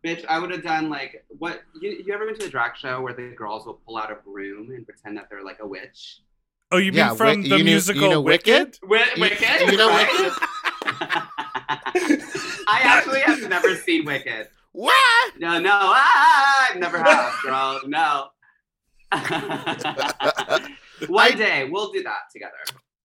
[0.04, 3.00] Bitch, I would have done like what you, you ever been to the drag show
[3.00, 6.18] where the girls will pull out a broom and pretend that they're like a witch?
[6.72, 8.78] Oh, you mean Yeah, from Wick- the you knew- musical you know Wicked?
[8.82, 9.70] Wi- You- Wicked?
[9.72, 10.12] you know right?
[10.12, 10.32] Wicked?
[12.68, 14.48] I actually have never seen Wicked.
[14.74, 15.38] What?
[15.38, 17.80] No, no, ah, I never have, girl.
[17.86, 18.26] No.
[21.08, 22.52] One I- day we'll do that together.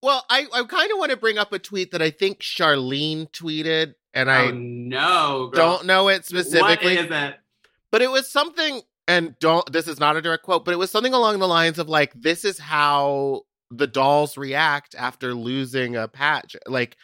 [0.02, 3.30] Well, I, I kind of want to bring up a tweet that I think Charlene
[3.32, 5.78] tweeted, and I oh no, girl.
[5.78, 6.96] don't know it specifically.
[6.96, 7.36] What is it?
[7.92, 10.92] but it was something and don't this is not a direct quote but it was
[10.92, 16.08] something along the lines of like this is how the dolls react after losing a
[16.08, 16.96] patch like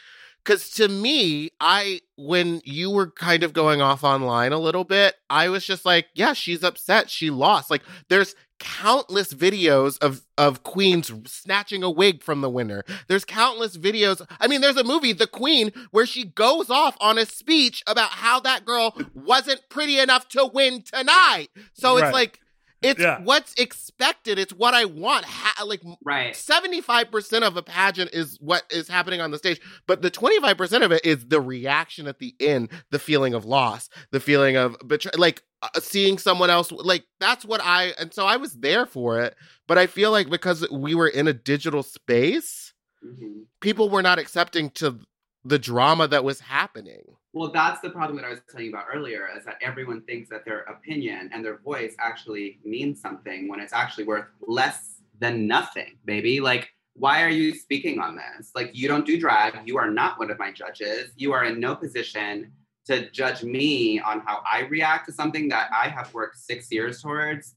[0.45, 5.15] because to me i when you were kind of going off online a little bit
[5.29, 7.09] i was just like yeah she's upset.
[7.09, 7.69] She lost.
[7.71, 12.83] Like there's countless videos of of queens snatching a wig from the winner.
[13.09, 17.17] There's countless videos i mean there's a movie the queen where she goes off on
[17.17, 21.47] a speech about how that girl wasn't pretty enough to win tonight.
[21.73, 22.05] So Right.
[22.05, 22.39] it's like
[22.81, 23.21] it's Yeah.
[23.21, 26.33] what's expected it's what i want ha- like Right.
[26.35, 30.91] 75% of a pageant is what is happening on the stage, but the 25% of
[30.91, 35.11] it is the reaction at the end, the feeling of loss, the feeling of betray
[35.17, 39.21] like uh, seeing someone else like that's what I and so I was there for
[39.21, 39.35] it,
[39.67, 42.73] but I feel like because we were in a digital space,
[43.05, 43.45] Mhm.
[43.61, 44.99] people were not accepting to
[45.45, 47.03] the drama that was happening.
[47.33, 50.29] Well, that's the problem that I was telling you about earlier is that everyone thinks
[50.29, 55.45] that their opinion and their voice actually means something when it's actually worth less than
[55.45, 56.39] nothing, baby.
[56.39, 58.51] Like, why are you speaking on this?
[58.55, 59.67] Like, you don't do drag.
[59.67, 61.11] You are not one of my judges.
[61.15, 62.51] You are in no position
[62.87, 67.01] to judge me on how I react to something that I have worked six years
[67.01, 67.55] towards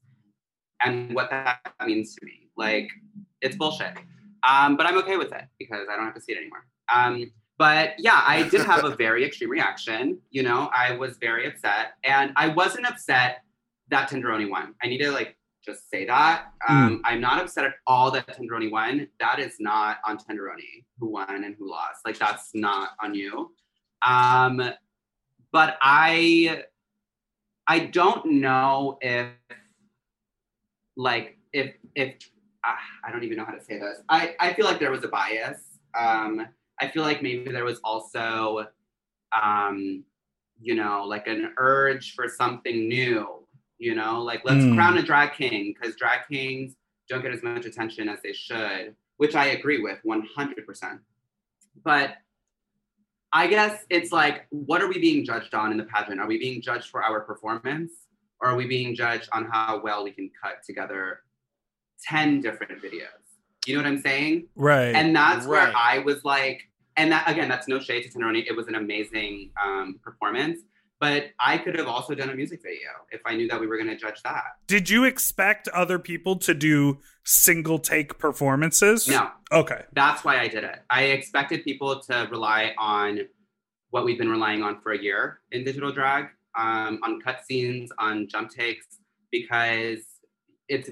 [0.83, 2.49] and what that means to me.
[2.55, 2.89] Like,
[3.41, 3.93] it's bullshit.
[4.47, 6.65] Um, but I'm okay with it because I don't have to see it anymore.
[6.93, 10.17] Um, but yeah, I did have a very extreme reaction.
[10.31, 13.43] You know, I was very upset, and I wasn't upset
[13.89, 14.73] that Tenderoni won.
[14.81, 16.45] I need to like just say that.
[16.67, 19.07] Um, I'm not upset at all that Tenderoni won.
[19.19, 22.05] That is not on Tenderoni who won and who lost.
[22.05, 23.51] Like that's not on you.
[24.07, 24.71] Um,
[25.51, 26.63] but I
[27.67, 29.27] I don't know if
[30.95, 32.15] like if if
[32.65, 32.73] uh,
[33.05, 33.99] I don't even know how to say this.
[34.07, 35.59] I I feel like there was a bias.
[35.99, 36.47] Um,
[36.81, 38.67] I feel like maybe there was also
[39.41, 40.03] um,
[40.61, 43.45] you know, like an urge for something new.
[43.77, 44.75] You know, like let's Mm.
[44.75, 46.75] crown a drag king because drag kings
[47.07, 50.99] don't get as much attention as they should, which I agree with 100%.
[51.83, 52.17] But
[53.31, 56.19] I guess it's like, what are we being judged on in the pageant?
[56.19, 57.91] Are we being judged for our performance?
[58.41, 61.21] Or are we being judged on how well we can cut together
[62.03, 63.07] 10 different videos?
[63.65, 64.47] You know what I'm saying?
[64.55, 64.95] Right.
[64.95, 66.68] And that's where I was like,
[66.99, 68.45] and that again, that's no shade to Tenderoni.
[68.45, 70.59] It was an amazing um, performance.
[70.99, 73.77] But I could have also done a music video if I knew that we were
[73.77, 74.43] going to judge that.
[74.67, 79.07] Did you expect other people to do single take performances?
[79.07, 79.83] No, Okay.
[79.93, 80.79] that's why I did it.
[80.89, 83.21] I expected people to rely on
[83.91, 86.25] what we've been relying on for a year in digital drag,
[86.57, 88.85] um, on cutscenes, on jump takes,
[89.31, 89.99] because
[90.67, 90.89] it's,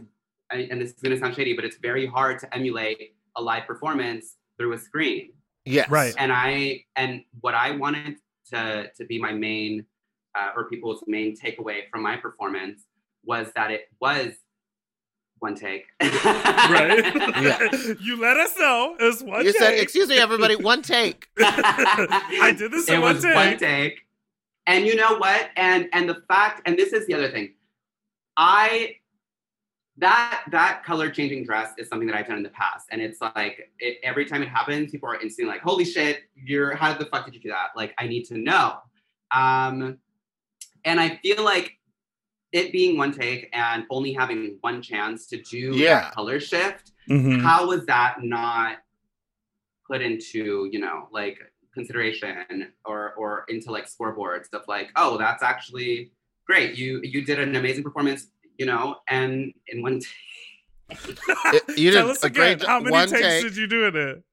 [0.51, 3.67] and this is going to sound shady, but it's very hard to emulate a live
[3.67, 5.31] performance through a screen.
[5.67, 5.89] Yes.
[5.89, 6.13] Right.
[6.17, 8.17] And I, and what I wanted
[8.51, 9.85] to, to be my main,
[10.35, 12.83] uh, or people's main takeaway from my performance
[13.25, 14.33] was that it was
[15.39, 15.85] one take.
[16.01, 17.13] Right.
[17.37, 17.93] Yeah.
[17.99, 18.95] you let us know.
[18.99, 21.27] It was one You said, excuse me, everybody, one take.
[21.39, 23.35] I did this in it one was take.
[23.35, 23.99] one take.
[24.65, 25.49] And you know what?
[25.55, 27.53] And and the fact, and this is the other thing,
[28.35, 28.95] I
[29.99, 33.19] that that color changing dress is something that I've done in the past, and it's
[33.21, 36.21] like it, every time it happens, people are instantly like, "Holy shit!
[36.35, 38.77] You're how the fuck did you do that?" Like, I need to know.
[39.31, 39.97] Um,
[40.85, 41.73] and I feel like
[42.53, 46.11] it being one take and only having one chance to do Yeah.
[46.11, 47.41] color shift Mhm.
[47.41, 48.77] how was that not
[49.85, 51.39] put into you know like
[51.73, 56.11] consideration or or into like scoreboards of like oh that's actually
[56.45, 60.01] great you you did an amazing performance you know and in one
[60.89, 62.59] It- you Tell did us a again.
[62.59, 63.43] jo- How many one takes take.
[63.43, 64.23] did you do in it?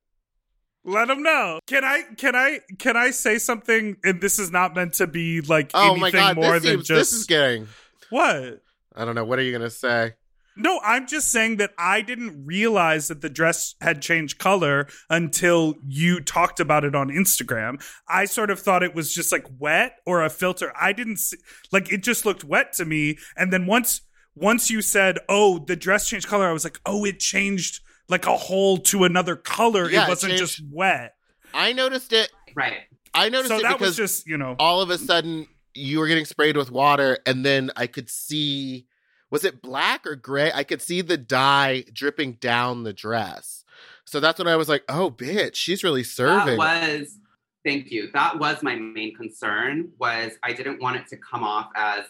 [0.84, 1.60] Let them know.
[1.66, 2.02] Can I?
[2.18, 2.60] Can I?
[2.78, 3.96] Can I say something?
[4.04, 6.72] And this is not meant to be like Oh anything my god, more this, than
[6.78, 7.68] seems, just this is getting.
[8.10, 8.60] what.
[8.94, 9.24] I don't know.
[9.24, 10.12] What are you gonna say?
[10.56, 15.74] No, I'm just saying that I didn't realize that the dress had changed color until
[15.84, 17.82] you talked about it on Instagram.
[18.06, 20.72] I sort of thought it was just like wet or a filter.
[20.80, 21.38] I didn't see,
[21.72, 23.18] like it just looked wet to me.
[23.36, 24.02] And then once
[24.34, 28.26] once you said, "Oh, the dress changed color," I was like, "Oh, it changed like
[28.26, 29.90] a whole to another color.
[29.90, 31.14] Yeah, it it wasn't changed- just wet."
[31.52, 32.30] I noticed it.
[32.54, 32.80] right
[33.14, 36.00] I noticed So it that was because just, you know, all of a sudden you
[36.00, 38.86] were getting sprayed with water, and then I could see.
[39.30, 40.52] Was it black or gray?
[40.52, 43.64] I could see the dye dripping down the dress.
[44.04, 47.18] So that's when I was like, "Oh, bitch, she's really serving." that was
[47.64, 51.70] thank you that was my main concern was i didn't want it to come off
[51.74, 52.04] as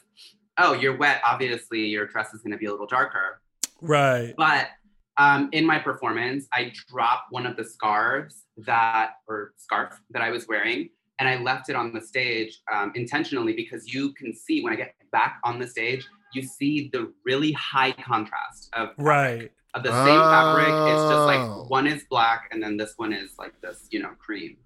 [0.58, 3.40] oh you're wet obviously your dress is going to be a little darker
[3.80, 4.34] right.
[4.36, 4.68] But
[5.16, 10.30] um, in my performance, I dropped one of the scarves that, or scarf that I
[10.30, 10.88] was wearing,
[11.20, 14.76] and I left it on the stage um, intentionally because you can see when I
[14.76, 19.52] get back on the stage, you see the really high contrast of Right.
[19.74, 20.74] of the same fabric.
[20.88, 21.26] It's just Oh.
[21.26, 24.56] like one is black and then this one is like this, you know, cream.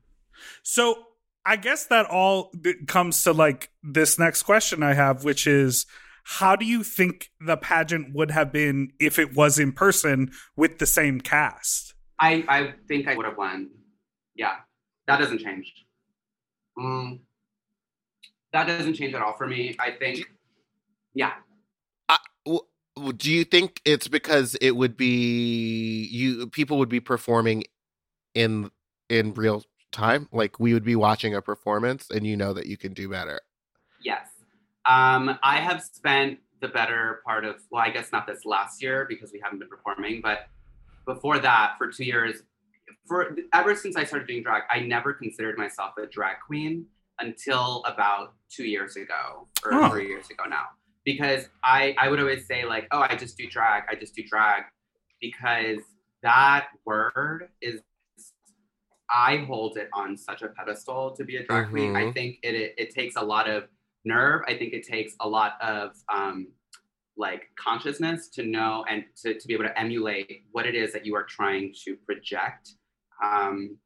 [0.62, 1.09] So
[1.48, 2.52] I guess that all
[2.87, 5.87] comes to like this next question I have, which is
[6.24, 10.78] how do you think the pageant would have been if it was in person with
[10.78, 11.94] the same cast?
[12.20, 13.70] I I think I would have won.
[14.34, 14.56] Yeah,
[15.06, 15.72] that doesn't change.
[16.78, 17.20] Mm,
[18.52, 19.74] that doesn't change at all for me.
[19.78, 20.26] I think.
[21.14, 21.32] Yeah.
[22.44, 22.61] W-
[22.94, 27.64] w- do you think it's because it would be you people would be performing
[28.34, 28.70] in
[29.08, 32.77] in real time like we would be watching a performance and you know that you
[32.77, 33.40] can do better
[34.03, 34.29] Yes.
[34.87, 39.07] Um, I have spent the better part of, well, I guess not this last year
[39.09, 40.46] because we haven't been performing, but
[41.05, 42.42] before that, for two years,
[43.06, 46.87] for ever since I started doing drag, I never considered myself a drag queen
[47.21, 49.90] until about two years ago or Oh.
[49.90, 50.67] three years ago now.
[51.04, 54.23] Because I, I would always say, like, oh, I just do drag, I just do
[54.23, 54.62] drag,
[55.21, 55.81] because
[56.23, 57.81] that word is
[59.11, 61.96] I hold it on such a pedestal to be a drag queen.
[61.96, 62.15] I Mhm.
[62.15, 63.69] think it, it it takes a lot of
[64.04, 64.42] nerve.
[64.46, 66.48] I think it takes a lot of um,
[67.17, 71.04] like consciousness to know and to, to be able to emulate what it is that
[71.04, 72.75] you are trying to project.
[73.23, 73.77] Um,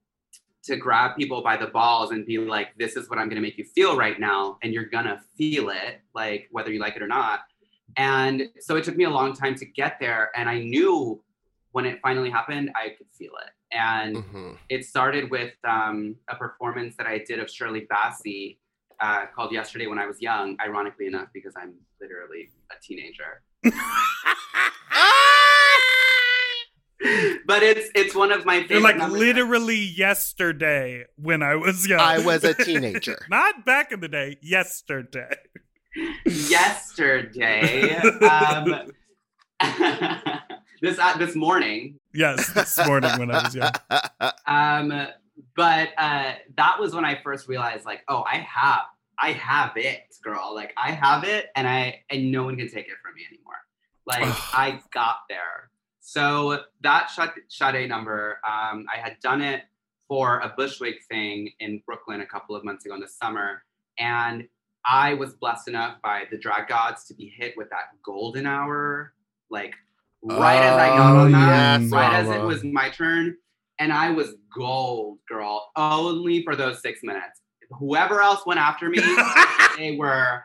[0.64, 3.58] to grab people by the balls and be like, this is what I'm gonna make
[3.58, 7.08] you feel right now, and you're gonna feel it, like whether you like it or
[7.08, 7.40] not.
[7.96, 10.30] And so it took me a long time to get there.
[10.36, 11.22] And I knew
[11.72, 13.50] when it finally happened, I could feel it.
[13.76, 14.58] And Mhm.
[14.68, 18.58] it started with um, a performance that I did of Shirley Bassey
[19.00, 23.42] uh, called Yesterday When I Was Young, ironically enough, because I'm literally a teenager.
[27.46, 29.18] but it's it's one of my favorite You're like numbers.
[29.18, 31.98] literally yesterday when I was young.
[32.00, 33.18] I was a teenager.
[33.28, 35.34] Not back in the day, yesterday.
[36.26, 37.96] yesterday.
[38.22, 38.82] um,
[40.82, 41.98] this uh, this morning.
[42.12, 43.70] Yes, this morning when I was young.
[44.46, 45.08] Um,
[45.56, 48.82] but uh, that was when I first realized, like, oh, I have,
[49.18, 50.52] I have it, girl.
[50.54, 53.54] Like, I have it, and I and no one can take it from me anymore.
[54.04, 54.24] Like,
[54.54, 55.70] I got there.
[56.00, 57.10] So that
[57.48, 59.62] Sade, number, um, I had done it
[60.08, 63.64] for a Bushwick thing in Brooklyn a couple of months ago in the summer,
[63.98, 64.48] and
[64.84, 69.14] I was blessed enough by the drag gods to be hit with that golden hour,
[69.48, 69.74] like
[70.22, 73.36] right as I got Oh, on that, yes, right as it was my turn,
[73.78, 77.40] and I was gold, girl, only for those six minutes.
[77.78, 78.98] Whoever else went after me,
[79.78, 80.44] they were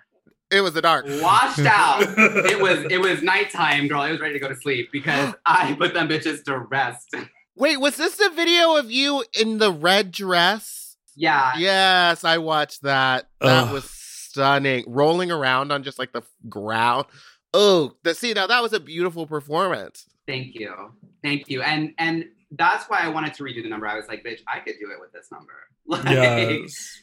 [0.49, 1.05] It was the dark.
[1.21, 2.01] washed out.
[2.17, 4.01] It was it was nighttime, girl.
[4.01, 7.13] I was ready to go to sleep because I put them bitches to rest.
[7.55, 10.95] Wait, was this the video of you in the red dress?
[11.15, 13.27] Yeah, Yes, I watched that.
[13.41, 13.73] That Ugh.
[13.73, 14.83] was stunning.
[14.87, 17.07] Rolling around on just like the ground.
[17.59, 20.05] Oh, the see now that was a beautiful performance.
[20.27, 20.91] Thank you.
[21.23, 21.63] Thank you.
[21.63, 23.87] And and that's why I wanted to redo the number.
[23.87, 25.53] I was like, bitch, I could do it with this number.
[25.89, 27.01] Like, yes.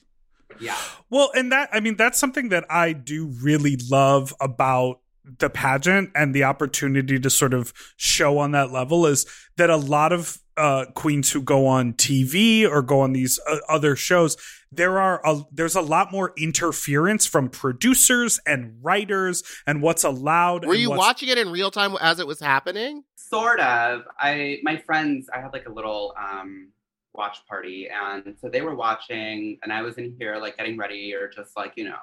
[0.60, 0.76] yeah.
[1.08, 5.00] Well, and that I mean that's something that I do really love about
[5.38, 9.24] the pageant and the opportunity to sort of show on that level is
[9.56, 13.58] that a lot of uh, queens who go on TV or go on these uh,
[13.68, 14.36] other shows,
[14.70, 20.64] there are a, there's a lot more interference from producers and writers and what's allowed.
[20.64, 23.04] Were and you what's- watching it in real time as it was happening?
[23.16, 24.02] Sort of.
[24.18, 26.70] I my friends, I had like a little um
[27.14, 31.14] watch party and so they were watching and I was in here like getting ready
[31.14, 31.96] or just like, you know,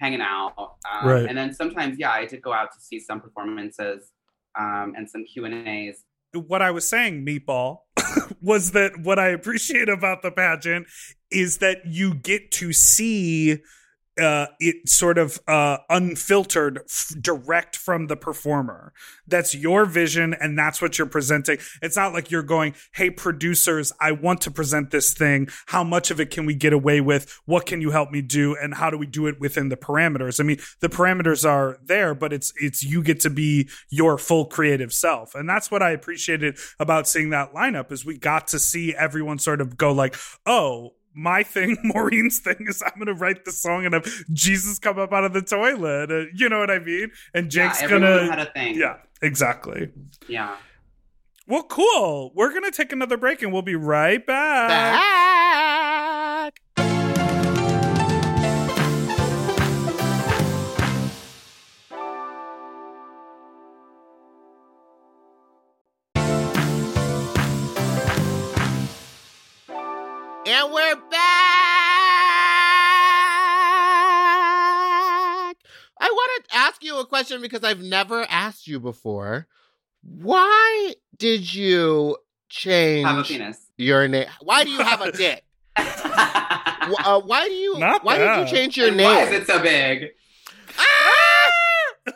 [0.00, 0.54] hanging out.
[0.90, 1.26] Um, Right.
[1.28, 4.10] and then sometimes yeah, I did go out to see some performances
[4.58, 6.02] um and some Q&As.
[6.36, 7.78] What I was saying, Meatball,
[8.40, 10.86] was that what I appreciate about the pageant
[11.30, 13.58] is that you get to see
[14.20, 18.92] uh, it sort of uh, unfiltered, f- direct from the performer.
[19.26, 21.58] That's your vision, and that's what you're presenting.
[21.82, 25.48] It's not like you're going, "Hey, producers, I want to present this thing.
[25.66, 27.40] How much of it can we get away with?
[27.44, 28.56] What can you help me do?
[28.56, 32.14] And how do we do it within the parameters?" I mean, the parameters are there,
[32.14, 35.90] but it's it's you get to be your full creative self, and that's what I
[35.90, 40.16] appreciated about seeing that lineup is we got to see everyone sort of go like,
[40.46, 44.98] "Oh." My thing, Maureen's thing is I'm gonna write the song and have Jesus come
[44.98, 46.10] up out of the toilet.
[46.10, 47.10] Uh, you know what I mean?
[47.34, 48.76] And Jake's yeah, gonna, had a thing.
[48.76, 49.90] yeah, exactly.
[50.28, 50.56] Yeah.
[51.48, 52.32] Well, cool.
[52.34, 54.70] We're gonna take another break and we'll be right back.
[70.86, 71.16] We're back.
[75.98, 79.48] I want to ask you a question because I've never asked you before.
[80.02, 82.16] Why did you
[82.48, 83.66] change Have a penis.
[83.76, 84.26] your name?
[84.42, 85.44] Why do you have a dick?
[85.76, 87.78] Uh, why do you?
[87.78, 89.06] Not why did you change your And name?
[89.06, 90.10] Why is it so big?
[90.78, 91.50] Ah!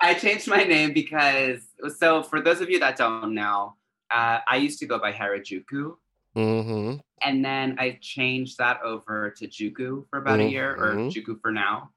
[0.00, 1.60] I changed my name because
[1.98, 3.74] so for those of you that don't know,
[4.10, 5.96] uh, I used to go by Harajuku.
[6.36, 6.98] Mm-hmm.
[7.22, 11.12] And then I changed that over to Juku for about a year, or Mhm.
[11.12, 11.90] Juku for now.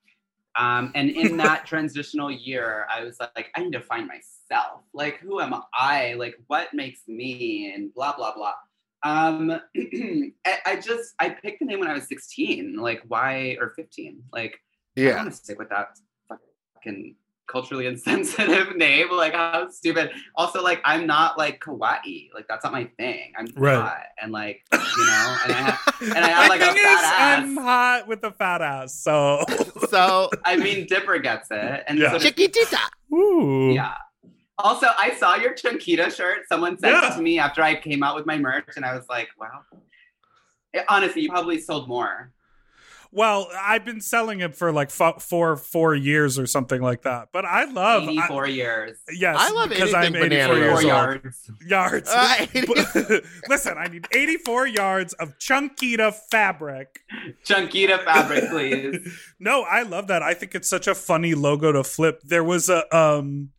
[0.55, 4.81] Um, and in that transitional year, I was like, I need to find myself.
[4.93, 6.13] Like, who am I?
[6.13, 7.73] Like, what makes me?
[7.73, 8.53] And blah blah blah.
[9.03, 9.51] Um,
[10.45, 12.75] I, I just I picked the name when I was 16.
[12.75, 14.23] Like, why or 15?
[14.31, 14.59] Like,
[14.95, 15.11] yeah.
[15.11, 15.97] I want to stick with that
[16.75, 17.15] fucking
[17.47, 19.11] culturally insensitive name.
[19.11, 20.11] Like, how stupid.
[20.35, 22.33] Also, like, I'm not like kawaii.
[22.33, 23.33] Like, that's not my thing.
[23.37, 23.75] I'm Right.
[23.75, 26.83] hot and like, you know, and I have, and I have like a thing is,
[26.83, 27.43] fat ass.
[27.43, 29.43] I'm hot with a fat ass, so
[29.89, 32.17] So, I mean, Dipper gets it, and Yeah.
[32.17, 32.79] so chiquitita.
[33.13, 33.71] Ooh.
[33.73, 33.95] yeah.
[34.59, 36.47] Also, I saw your Chiquita shirt.
[36.47, 37.11] Someone sent Yeah.
[37.11, 39.61] it to me after I came out with my merch, and I was like, wow.
[40.73, 42.31] It- honestly, you probably sold more.
[43.15, 47.27] Well, I've been selling it for like fo- four four years or something like that.
[47.31, 48.97] But I love I- 84 years.
[49.11, 50.83] yes, I love because anything I'm 84 banana years Four old.
[50.83, 51.51] yards.
[51.67, 52.09] yards.
[52.09, 57.01] Uh, But- Listen, I need 84 yards of Chunkita fabric.
[57.45, 58.97] Chunkita fabric, please.
[59.39, 60.23] No, I love that.
[60.23, 62.21] I think it's such a funny logo to flip.
[62.23, 63.49] There was a um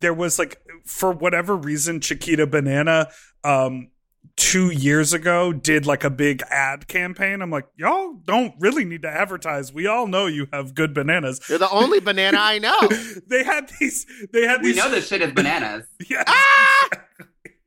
[0.00, 3.08] there was like for whatever reason Chiquita Banana
[3.44, 3.88] um
[4.36, 7.42] 2 years ago did like a big ad campaign.
[7.42, 9.72] I'm like, y'all don't really need to advertise.
[9.72, 11.40] We all know you have good bananas.
[11.48, 12.78] You're the only banana I know.
[13.28, 15.86] they had these they had We know this shit is bananas.
[16.08, 16.24] Yes.
[16.26, 16.88] Ah!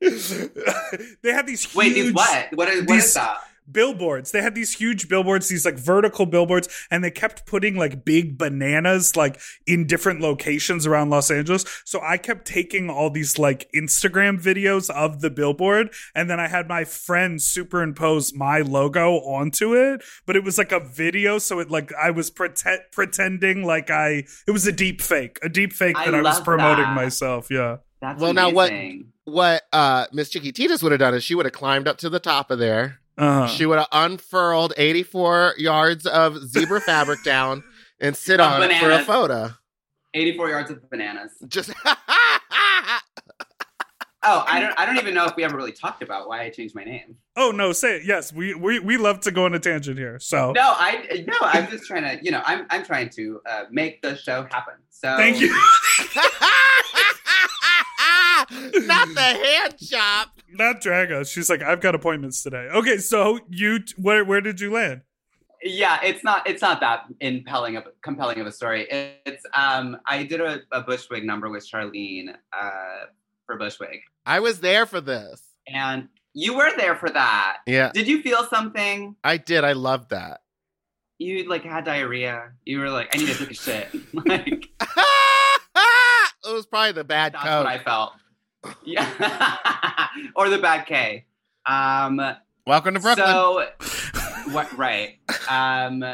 [0.00, 2.48] they had these huge Wait, these what?
[2.54, 3.38] What is, what these- is that?
[3.70, 4.30] Billboards.
[4.30, 8.36] They had these huge billboards, these like vertical billboards, and they kept putting like big
[8.38, 11.64] bananas like in different locations around Los Angeles.
[11.84, 16.48] So I kept taking all these like Instagram videos of the billboard, and then I
[16.48, 20.02] had my friend superimpose my logo onto it.
[20.26, 24.24] But it was like a video, so it like I was pretend pretending like I
[24.46, 26.94] it was a deep fake, a deep fake I that I, was promoting that.
[26.94, 27.48] myself.
[27.50, 27.78] Yeah.
[28.00, 28.72] That's Well, now what-
[29.24, 32.20] What uh Miss Chiquititas would have done is she would have climbed up to the
[32.20, 33.00] top of there.
[33.16, 33.46] Uh-huh.
[33.46, 37.62] She would have unfurled 84 yards of zebra fabric down
[38.00, 39.50] and sit Of on it for a photo.
[40.14, 41.32] 84 yards of bananas.
[41.48, 41.72] Just
[44.26, 46.50] Oh, I don't I don't even know if we ever really talked about why I
[46.50, 47.16] changed my name.
[47.36, 48.04] Oh no, say it.
[48.06, 50.18] Yes, we, we we love to go on a tangent here.
[50.18, 53.64] So No, I no, I'm just trying to, you know, I'm I'm trying to uh,
[53.70, 54.74] make the show happen.
[54.88, 55.48] So thank you.
[58.50, 60.28] Not the hand shop.
[60.50, 61.28] Not drag us.
[61.30, 62.68] She's like, I've got appointments today.
[62.72, 65.02] Okay, so you t- where where did you land?
[65.62, 68.86] Yeah, it's not it's not that impelling of compelling of a story.
[68.90, 73.06] It's um I did a, a Bushwig number with Charlene uh
[73.46, 74.00] for Bushwig.
[74.26, 75.42] I was there for this.
[75.66, 77.58] And you were there for that.
[77.66, 79.16] Yeah, Did you feel something?
[79.24, 79.64] I did.
[79.64, 80.40] I loved that.
[81.18, 82.50] You like had diarrhea.
[82.64, 83.88] You were like, I need to take a shit.
[84.26, 84.68] like
[86.44, 87.64] it was probably the bad that's coat.
[87.64, 88.12] what I felt.
[88.84, 90.08] Yeah.
[90.36, 91.24] or the bad K.
[91.66, 92.20] Um
[92.66, 93.26] Welcome to Brooklyn.
[93.26, 93.66] So
[94.50, 95.18] what right.
[95.48, 96.04] Um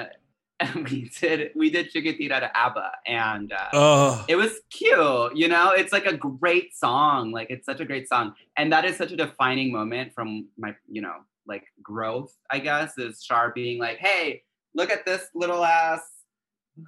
[0.91, 5.71] we did we did Chiquitita to ABBA and uh Oh, it was cute you know
[5.71, 9.13] it's like a great song like it's such a great song and that is such
[9.13, 13.99] a defining moment from my you know like growth i guess is Char being like
[13.99, 14.43] hey
[14.75, 16.03] look at this little ass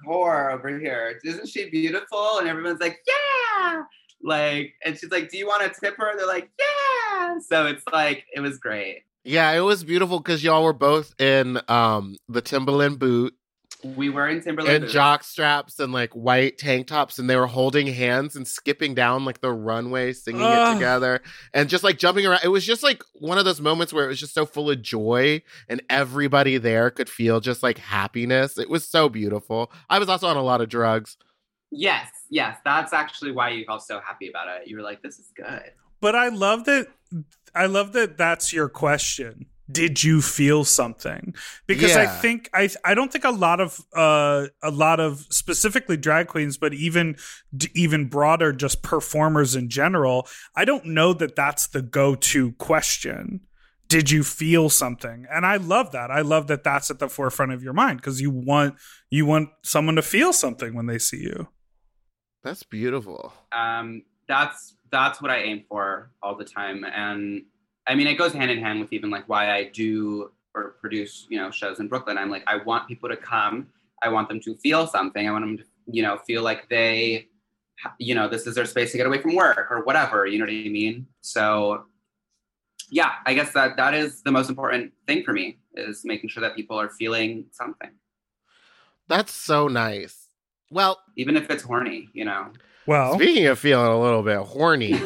[0.07, 3.81] whore over here isn't she beautiful and everyone's like yeah
[4.23, 7.83] like and she's like do you want to tip her they're like yeah so it's
[7.91, 12.41] like it was great yeah, it was beautiful because y'all were both in um the
[12.41, 13.33] Timberland boot
[13.83, 14.93] we were in timberland and boots.
[14.93, 19.25] jock straps and like white tank tops, and they were holding hands and skipping down
[19.25, 20.71] like the runway, singing Ugh.
[20.71, 21.21] it together,
[21.53, 22.41] and just like jumping around.
[22.43, 24.81] It was just like one of those moments where it was just so full of
[24.81, 28.57] joy, and everybody there could feel just like happiness.
[28.57, 29.71] It was so beautiful.
[29.89, 31.17] I was also on a lot of drugs.
[31.71, 35.19] yes yes that's actually why you felt so happy about it you were like this
[35.19, 35.71] is good
[36.03, 36.87] but I love that.
[37.55, 38.17] I love that.
[38.17, 39.45] That's your question.
[39.71, 41.33] Did you feel something?
[41.65, 45.95] Because I think I I don't think a lot of uh a lot of specifically
[45.95, 47.15] drag queens, but even
[47.73, 50.27] even broader, just performers in general.
[50.57, 53.39] I don't know that that's the go to question.
[53.87, 55.25] Did you feel something?
[55.31, 56.11] And I love that.
[56.11, 58.75] I love that that's at the forefront of your mind because you want
[59.09, 61.47] you want someone to feel something when they see you.
[62.43, 63.33] That's beautiful.
[63.51, 67.43] um, that's that's what I aim for all the time, and
[67.87, 71.25] I mean it goes hand in hand with even like why I do or produce
[71.29, 72.17] you know shows in Brooklyn.
[72.17, 73.67] I'm like I want people to come.
[74.01, 75.27] I want them to feel something.
[75.27, 77.27] I want them to you know feel like they
[77.97, 80.25] you know this is their space to get away from work or whatever.
[80.25, 81.07] You know what I mean?
[81.21, 81.85] So
[82.89, 86.41] yeah, I guess that that is the most important thing for me is making sure
[86.41, 87.89] that people are feeling something,
[89.07, 90.22] That's so nice.
[90.73, 92.09] Well, even if it's horny.
[92.13, 92.47] You know.
[92.85, 94.91] Well, speaking of feeling a little bit horny,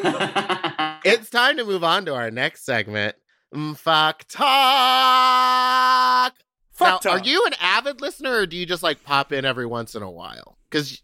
[1.06, 3.16] it's time to move on to our next segment.
[3.54, 6.34] Mm, Fuck talk.
[6.72, 7.22] fuck now, talk.
[7.22, 10.02] are you an avid listener, or do you just like pop in every once in
[10.04, 10.58] a while?
[10.70, 11.02] Because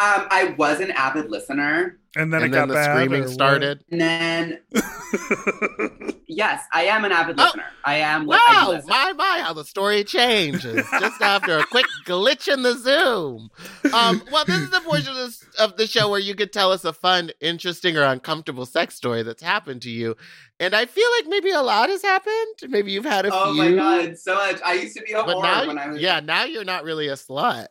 [0.00, 3.22] Um, I was an avid listener, and then and it then got the bad, screaming
[3.22, 3.32] or what?
[3.34, 3.84] started.
[3.90, 4.60] and then
[6.36, 7.44] yes, I am an avid Oh.
[7.44, 7.64] listener.
[7.84, 8.22] I am.
[8.30, 8.88] I Wow, listen.
[8.88, 13.50] my my, how the story changes just after a quick glitch in the Zoom.
[13.92, 16.72] Um, well, this is the portion of, this, of the show where you could tell
[16.72, 20.16] us a fun, interesting, or uncomfortable sex story that's happened to you.
[20.60, 22.56] And I feel like maybe a lot has happened.
[22.68, 23.62] Maybe you've had a oh few.
[23.62, 23.72] my
[24.06, 24.60] god, so much.
[24.64, 26.00] I used to be a But whore now, when I was.
[26.00, 27.66] yeah, now you're not really a slut.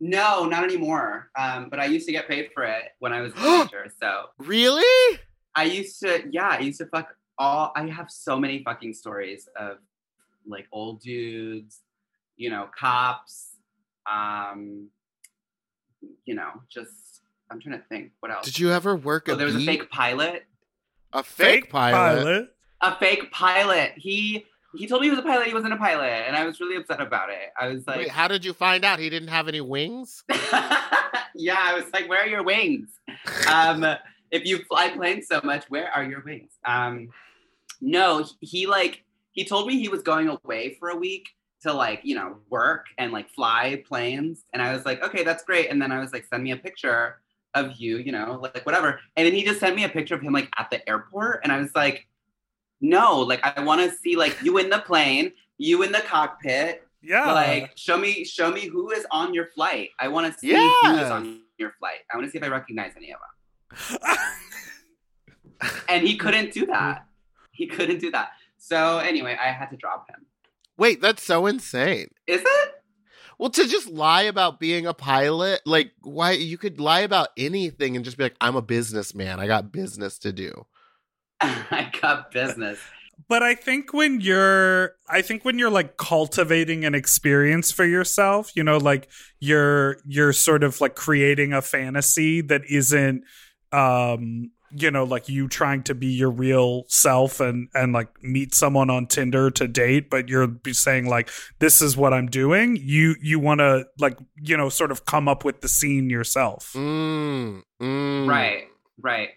[0.00, 1.30] No, not anymore.
[1.38, 3.90] Um, but I used to get paid for it when I was a teenager.
[4.00, 5.18] So Really?
[5.54, 6.22] I used to.
[6.30, 7.08] Yeah, I used to fuck
[7.38, 7.72] all.
[7.76, 9.78] I have so many fucking stories of
[10.46, 11.80] like old dudes
[12.36, 13.56] you know, cops,
[14.10, 14.88] um,
[16.24, 18.44] you know, just I'm trying to think what else.
[18.44, 20.44] Did you ever work Oh, a there was a fake pilot.
[21.12, 22.54] a fake, pilot.
[22.80, 23.92] A fake pilot.
[23.96, 25.46] He he told me he was a pilot.
[25.46, 27.52] He wasn't a pilot, and I was really upset about it.
[27.58, 30.24] I was like, Wait, how did you find out he didn't have any wings?
[31.34, 32.88] yeah, I was like, where are your wings?
[33.48, 33.84] Um,
[34.30, 36.52] if you fly planes so much, where are your wings?
[36.64, 37.10] Um,
[37.80, 41.28] no, he, like he told me he was going away for a week
[41.62, 45.44] to like you know work and like fly planes, and I was like, okay, that's
[45.44, 45.70] great.
[45.70, 47.20] And then I was like, send me a picture
[47.54, 49.00] of you, you know, like whatever.
[49.16, 51.52] And then he just sent me a picture of him like at the airport, and
[51.52, 52.06] I was like,
[52.80, 56.86] no, like I want to see like you in the plane, you in the cockpit,
[57.02, 57.32] Yeah.
[57.32, 59.90] like show me show me who is on your flight.
[60.00, 62.00] I want to see who is on your flight.
[62.12, 63.98] I want to see if i recognize any of them.
[65.88, 67.06] And he couldn't do that
[67.56, 70.26] he couldn't do that so anyway i had to drop him
[70.76, 72.08] Wait, that's so insane.
[72.26, 72.70] is it
[73.38, 77.96] Well, to just lie about being a pilot, like why you could lie about anything
[77.96, 79.38] and just be like, I'm a businessman.
[79.40, 80.66] I got business to do.
[81.40, 82.78] i got business
[83.28, 88.50] but I think when you're I think when you're like cultivating an experience for yourself,
[88.56, 93.22] you know, like you're you're sort of like creating a fantasy that isn't
[93.72, 98.54] um you know like you trying to be your real self and and like meet
[98.54, 102.76] someone on Tinder to date but you're be saying like this is what I'm doing
[102.80, 106.72] you you want to like you know sort of come up with the scene yourself.
[106.74, 108.28] Mm, mm.
[108.28, 108.64] right
[109.00, 109.30] right.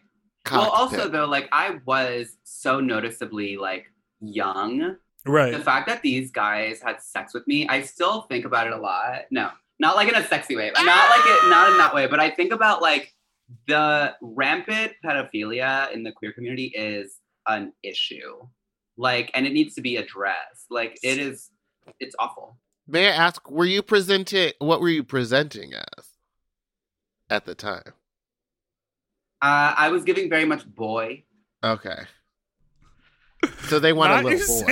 [0.51, 3.85] Well also though like i was so noticeably like
[4.19, 4.97] young.
[5.25, 5.51] Right.
[5.51, 8.77] The fact that these guys had sex with me, I still think about it a
[8.77, 9.25] lot.
[9.29, 12.19] No, not like in a sexy way, not like it, not in that way, but
[12.19, 13.13] I think about like
[13.67, 17.15] the rampant pedophilia in the queer community is
[17.47, 18.47] an issue,
[18.97, 20.65] like, and it needs to be addressed.
[20.69, 21.49] Like, it is,
[21.99, 22.57] it's awful.
[22.87, 26.05] May I ask, were you presenting what were you presenting as
[27.29, 27.93] at the time?
[29.41, 31.23] Uh, I was giving very much boy.
[31.63, 32.03] Okay.
[33.67, 34.63] So they want Not a little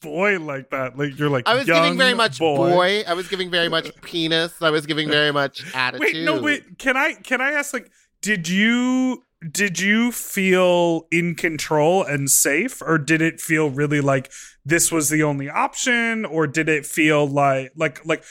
[0.00, 0.38] boy.
[0.38, 2.56] boy like that like you're like I was giving very much boy.
[2.70, 3.02] boy.
[3.08, 4.62] I was giving very much penis.
[4.62, 6.00] I was giving very much attitude.
[6.14, 6.78] Wait, no, wait.
[6.78, 7.90] Can I can I ask like
[8.24, 14.32] did you did you feel in control and safe or did it feel really like
[14.64, 18.24] this was the only option or did it feel like like like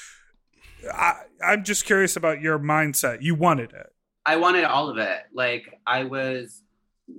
[0.91, 1.13] I
[1.45, 3.21] I'm just curious about your mindset.
[3.21, 3.93] You wanted it.
[4.25, 5.19] I wanted all of it.
[5.33, 6.63] Like, I was,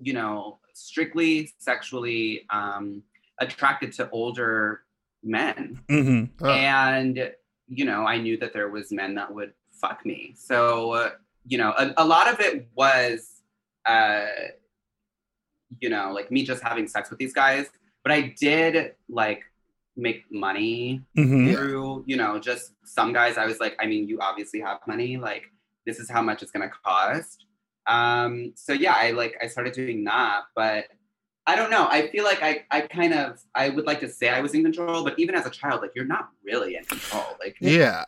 [0.03, 3.03] you know, strictly sexually um,
[3.39, 4.83] attracted to older
[5.23, 5.81] men.
[5.89, 6.31] Mhm.
[6.41, 6.51] Oh.
[6.51, 7.33] and
[7.67, 11.11] you know i knew that there was men that would fuck me so uh,
[11.47, 13.43] you know a, a lot of it was
[13.87, 14.27] uh
[15.81, 17.67] you know like me just having sex with these guys
[18.03, 19.43] but i did like
[19.97, 21.55] make money Mhm.
[21.55, 25.17] through you know just some guys i was like i mean you obviously have money
[25.17, 25.45] like
[25.87, 27.47] this is how much it's going to cost
[27.87, 30.87] um so yeah i like i started doing that but
[31.47, 34.29] i don't know i feel like i i kind of i would like to say
[34.31, 37.37] i was in control but even as a child like you're not really in control
[37.41, 38.05] like Yeah.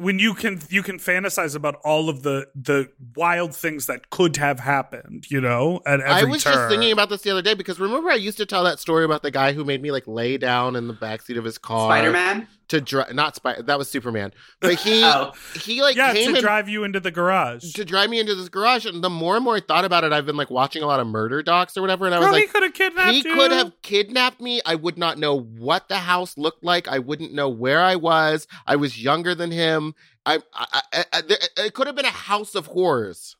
[0.00, 4.36] When you can you can fantasize about all of the the wild things that could
[4.38, 6.54] have happened, you know, at every I was turn.
[6.54, 9.04] just thinking about this the other day because remember I used to tell that story
[9.04, 11.88] about the guy who made me like lay down in the backseat of his car
[11.90, 13.12] spider-man to drive.
[13.14, 13.62] Not Spider.
[13.62, 14.32] That was Superman.
[14.60, 17.72] But he oh he like yeah, came to in drive you into the garage.
[17.74, 20.12] to drive me into this garage, and the more and more I thought about it,
[20.12, 22.32] I've been like watching a lot of murder docs or whatever, and I was Girl,
[22.32, 23.34] like, he could have kidnapped he you.
[23.34, 24.60] could have kidnapped me.
[24.64, 26.88] I would not know what the house looked like.
[26.88, 28.46] I wouldn't know where I was.
[28.66, 29.94] I was younger than him.
[30.26, 31.22] I, I, I, I
[31.58, 33.36] it could have been a house of horrors.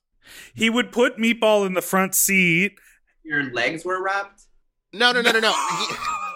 [0.54, 2.78] He would put Meatball in the front seat.
[3.24, 4.42] your legs were wrapped
[4.92, 5.52] No, no, no, no, no.
[5.52, 5.94] He-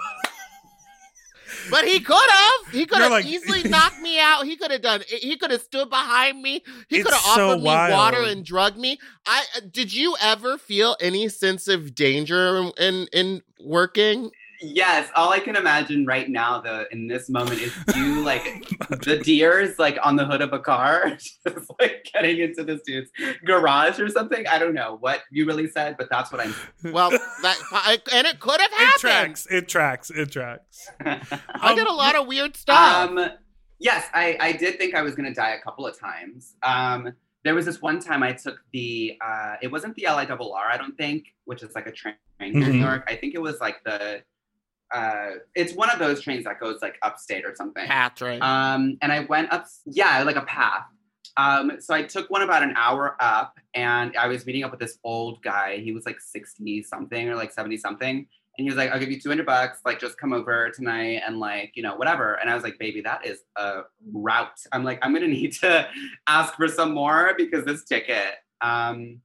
[1.70, 2.72] but he could have.
[2.72, 4.44] He could have like- easily knocked me out.
[4.44, 5.02] He could have done.
[5.08, 6.62] He could have stood behind me.
[6.88, 8.98] He could have so offered me water and drugged me.
[9.26, 14.30] I uh, did you ever feel any sense of danger in, in working?
[14.64, 18.66] Yes all i can imagine right now though in this moment is you like
[19.02, 21.10] the deers like on the hood of a car
[21.46, 23.10] just like getting into this dude's
[23.44, 26.54] garage or something i don't know what you really said but that's what i'm
[26.92, 28.94] Well, that I, and it could have happened.
[28.94, 29.46] It tracks.
[29.50, 30.10] It tracks.
[30.10, 30.88] It tracks.
[31.04, 33.08] I did a lot of weird stuff.
[33.10, 33.28] Um,
[33.78, 36.54] yes, I, I did think I was going to die a couple of times.
[36.62, 37.12] Um,
[37.44, 40.96] there was this one time I took the, uh, it wasn't the LIRR, I don't
[40.96, 42.72] think, which is like a train here in Mhm.
[42.72, 43.04] New York.
[43.08, 44.22] I think it was like the,
[44.94, 47.84] uh, it's one of those trains that goes like upstate or something.
[47.86, 48.40] Patrick.
[48.40, 50.84] Um, and I went up, yeah, like a path.
[51.36, 54.78] Um, so I took one about an hour up, and I was meeting up with
[54.78, 55.78] this old guy.
[55.78, 58.26] He was like sixty something or like seventy something, And
[58.56, 61.72] he was like, I'll give you 200 bucks, like just come over tonight and like,
[61.74, 62.34] you know, whatever.
[62.34, 63.80] And I was like, baby, that is a
[64.12, 64.60] route.
[64.70, 65.88] I'm like, I'm gonna need to
[66.28, 68.34] ask for some more because this ticket.
[68.60, 69.20] Um,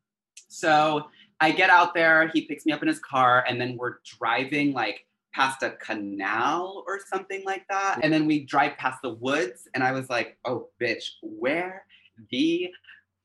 [0.48, 1.10] so
[1.40, 4.74] I get out there, he picks me up in his car, and then we're driving
[4.74, 5.06] like
[5.40, 8.02] past a canal or something like that.
[8.04, 11.86] And then we drive past the woods, and I was like, oh bitch, where
[12.30, 12.70] the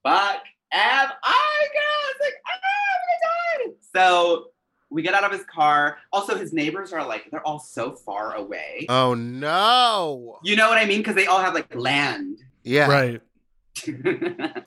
[0.05, 0.43] fuck
[0.73, 1.67] am I?
[1.73, 1.83] Girl?
[1.83, 2.51] I was like, ah,
[2.95, 3.77] I'm gonna die.
[3.93, 4.51] So
[4.91, 5.99] we get out of his car.
[6.13, 8.87] Also, his neighbors are like, they're all so far away.
[8.89, 10.39] Oh no.
[10.45, 10.99] you know what I mean?
[10.99, 12.39] Because they all have like land.
[12.63, 12.89] Yeah.
[12.89, 13.21] Right.
[13.87, 14.65] and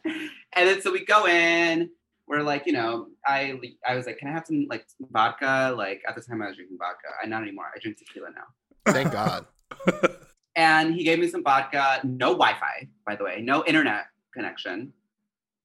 [0.53, 1.91] then so we go in.
[2.27, 5.73] We're like, you know, I I was like, can I have some like vodka?
[5.77, 7.07] Like at the time I was drinking vodka.
[7.23, 7.65] I not anymore.
[7.73, 8.91] I drink tequila now.
[8.91, 9.45] Thank God.
[10.57, 12.01] And he gave me some vodka.
[12.03, 13.41] No Wi-Fi, by the way.
[13.41, 14.91] No internet connection.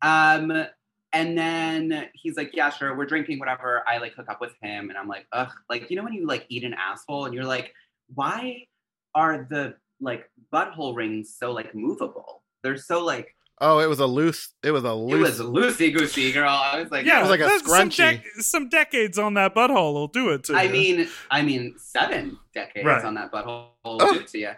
[0.03, 0.67] Um,
[1.15, 3.83] and then he's like, yeah, sure, we're drinking, whatever.
[3.89, 6.27] I like hook up with him, and I'm like, ugh, like you know when you
[6.27, 7.73] like eat an asshole, and you're like,
[8.15, 8.67] why
[9.15, 12.43] are the like butthole rings so like movable?
[12.63, 13.35] They're so like
[13.65, 14.55] Oh, it was a loose.
[14.65, 15.39] It was a loose.
[15.39, 15.69] it loose.
[15.69, 16.49] was loosey goosey, girl.
[16.51, 18.23] I was like, yeah, it was like a that's some, scrunchie.
[18.41, 20.71] some decades on that butthole will do it to I you.
[20.73, 23.05] mean, I mean, seven decades Right.
[23.05, 24.13] on that butthole will Oh.
[24.15, 24.51] do it to you.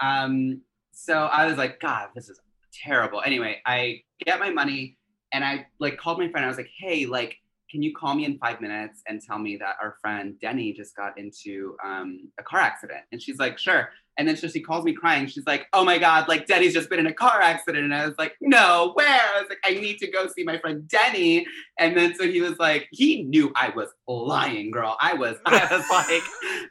[0.00, 2.40] Um, so I was like, God, this is
[2.72, 3.22] terrible.
[3.24, 4.96] Anyway, I get my money
[5.32, 6.44] and I like called my friend.
[6.44, 7.36] I was like, Hey, like,
[7.70, 10.96] can you call me in five minutes and tell me that our friend Denny just
[10.96, 13.02] got into um, a car accident?
[13.12, 13.90] And she's like, Sure.
[14.18, 15.26] And then so she calls me crying.
[15.26, 17.84] She's like, Oh my God, like Denny's just been in a car accident.
[17.84, 19.08] And I was like, No, where?
[19.08, 21.46] I was like, I need to go see my friend Denny.
[21.78, 24.96] And then so he was like, he knew I was lying, girl.
[25.00, 26.22] I was, I was like,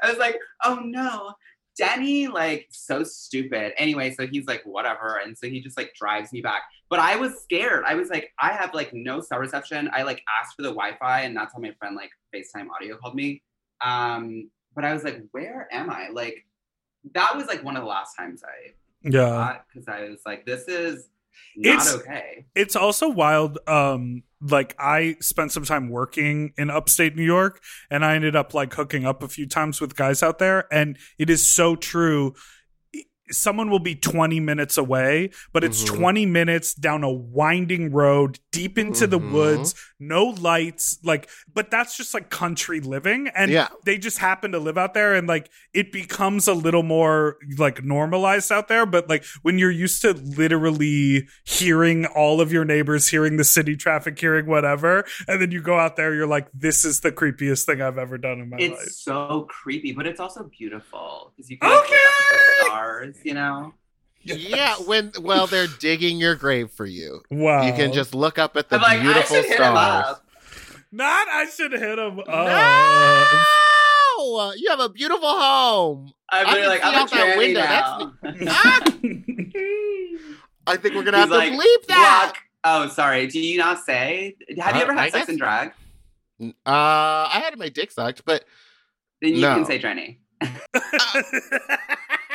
[0.02, 1.34] I was like, oh no.
[1.78, 3.74] Denny, like, so stupid.
[3.78, 5.20] Anyway, so he's like, whatever.
[5.24, 6.64] And so he just like drives me back.
[6.90, 7.84] But I was scared.
[7.86, 9.90] I was like, I have like no cell reception.
[9.94, 13.16] I like asked for the Wi-Fi, and that's how my friend like FaceTime audio called
[13.16, 13.42] me.
[13.84, 16.10] Um, but I was like, where am I?
[16.10, 16.46] Like,
[17.14, 19.60] that was like one of the last times I yeah.
[19.74, 21.10] because I was like, this is
[21.56, 22.46] not It's- okay.
[22.56, 28.06] it's also wild um like i spent some time working in upstate new york and
[28.06, 31.30] i ended up like hooking up a few times with guys out there and it
[31.30, 32.34] is so true
[33.32, 35.96] someone will be 20 minutes away but it's Mhm.
[35.98, 39.32] 20 minutes down a winding road deep into the Mhm.
[39.32, 43.68] woods no lights like but that's just like country living and Yeah.
[43.86, 47.84] they just happen to live out there and like it becomes a little more like
[47.84, 53.08] normalized out there but like when you're used to literally hearing all of your neighbors
[53.08, 56.86] hearing the city traffic hearing whatever and then you go out there you're like this
[56.86, 60.20] is the creepiest thing i've ever done in my life It's so creepy, but it's
[60.20, 63.26] also beautiful because you can like, look up at the Okay.
[63.26, 63.74] stars, you know.
[64.24, 64.76] Yeah.
[64.86, 67.22] When well, they're digging your grave for you.
[67.30, 70.06] wow You can just look up at the I'm like, beautiful I should hit stars.
[70.08, 70.26] up.
[70.92, 72.28] not i should hit him up.
[72.28, 72.34] No!
[74.58, 76.12] You have a beautiful home.
[76.30, 77.62] I'm I really can like, see I'm a out that tranny window.
[77.62, 78.14] now.
[78.52, 78.82] Ah!
[80.74, 82.32] I think we're gonna have He's to like, bleep that.
[82.34, 82.38] Block.
[82.64, 83.28] Oh, sorry.
[83.28, 84.36] Do you not say?
[84.58, 85.72] Have you Uh, ever I had sex guess- in drag?
[86.42, 88.44] Uh, I had my dick sucked, but
[89.22, 89.54] Then you No.
[89.56, 90.18] can say tranny.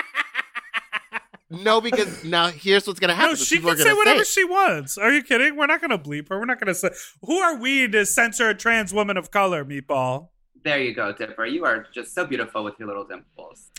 [1.50, 3.32] no, because now here's what's gonna happen.
[3.32, 4.96] No, she can say whatever say, she wants.
[4.96, 5.56] Are you kidding?
[5.56, 6.38] We're not going to bleep her.
[6.38, 6.90] We're not going to say.
[7.24, 10.28] Who are we to censor a trans woman of color, Meatball?
[10.62, 11.46] There you go, Dipper.
[11.46, 13.70] You are just so beautiful with your little dimples.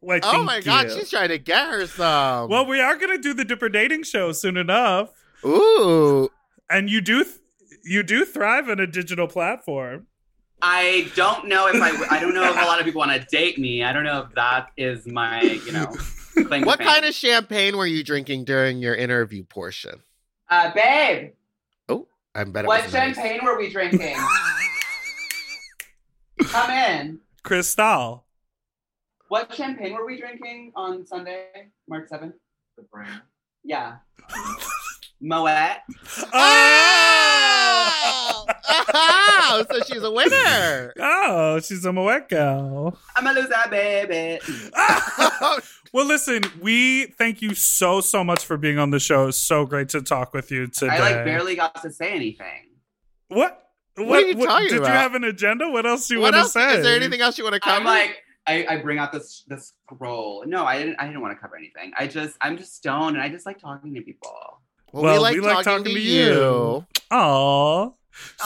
[0.00, 2.50] Why, Oh thank my god, she's trying to get her some.
[2.50, 5.10] Well, we are going to do the Dipper dating show soon enough,
[5.46, 6.28] ooh,
[6.68, 7.36] and you do th-
[7.84, 10.06] you do thrive on a digital platform.
[10.60, 13.26] I don't know if I I don't know if a lot of people want to
[13.26, 13.82] date me.
[13.82, 16.64] I don't know if that is my, you know, claim to what fame.
[16.64, 20.00] kind of champagne were you drinking during your interview portion?
[20.50, 21.32] Uh, babe,
[21.88, 22.68] Oh, I'm better.
[22.68, 23.14] what was nice.
[23.16, 24.16] champagne were we drinking?
[26.46, 27.20] Come in.
[27.42, 28.24] Cristal.
[29.28, 31.46] What champagne were we drinking on Sunday,
[31.88, 32.32] March 7th?
[32.76, 33.22] The brand.
[33.64, 33.96] Yeah.
[35.20, 35.78] Moet.
[36.32, 37.90] Oh!
[38.96, 40.92] Oh, so she's a winner.
[41.00, 42.98] oh, she's a Moet gal.
[43.16, 44.40] I'm a loser, baby.
[45.94, 49.28] well, listen, we thank you so so much for being on the show.
[49.28, 50.92] It's so great to talk with you today.
[50.92, 52.70] I like barely got to say anything.
[53.28, 53.60] What?
[53.96, 54.88] What are you talking did about?
[54.88, 55.70] you have an agenda?
[55.70, 56.78] What else do you want to say?
[56.78, 57.76] Is there anything else you want to cover?
[57.76, 58.16] I'm like,
[58.46, 60.42] I, I bring out this the scroll.
[60.46, 60.96] No, I didn't.
[60.98, 61.92] I didn't want to cover anything.
[61.96, 64.34] I just, I'm just stoned, and I just like talking to people.
[64.92, 66.24] well, Well, we like we like talking, talking to to you.
[66.24, 66.86] you.
[67.12, 67.90] Aw.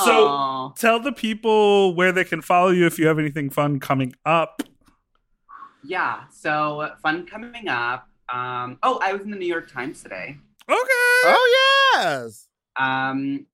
[0.04, 0.72] So Aw.
[0.72, 4.62] tell the people where they can follow you if you have anything fun coming up.
[5.88, 6.24] Yeah.
[6.30, 8.08] So fun coming up.
[8.32, 8.78] Um.
[8.82, 10.36] Oh, I was in the New York Times today.
[10.68, 11.24] Okay.
[11.24, 12.48] Oh yes.
[12.76, 13.46] Um.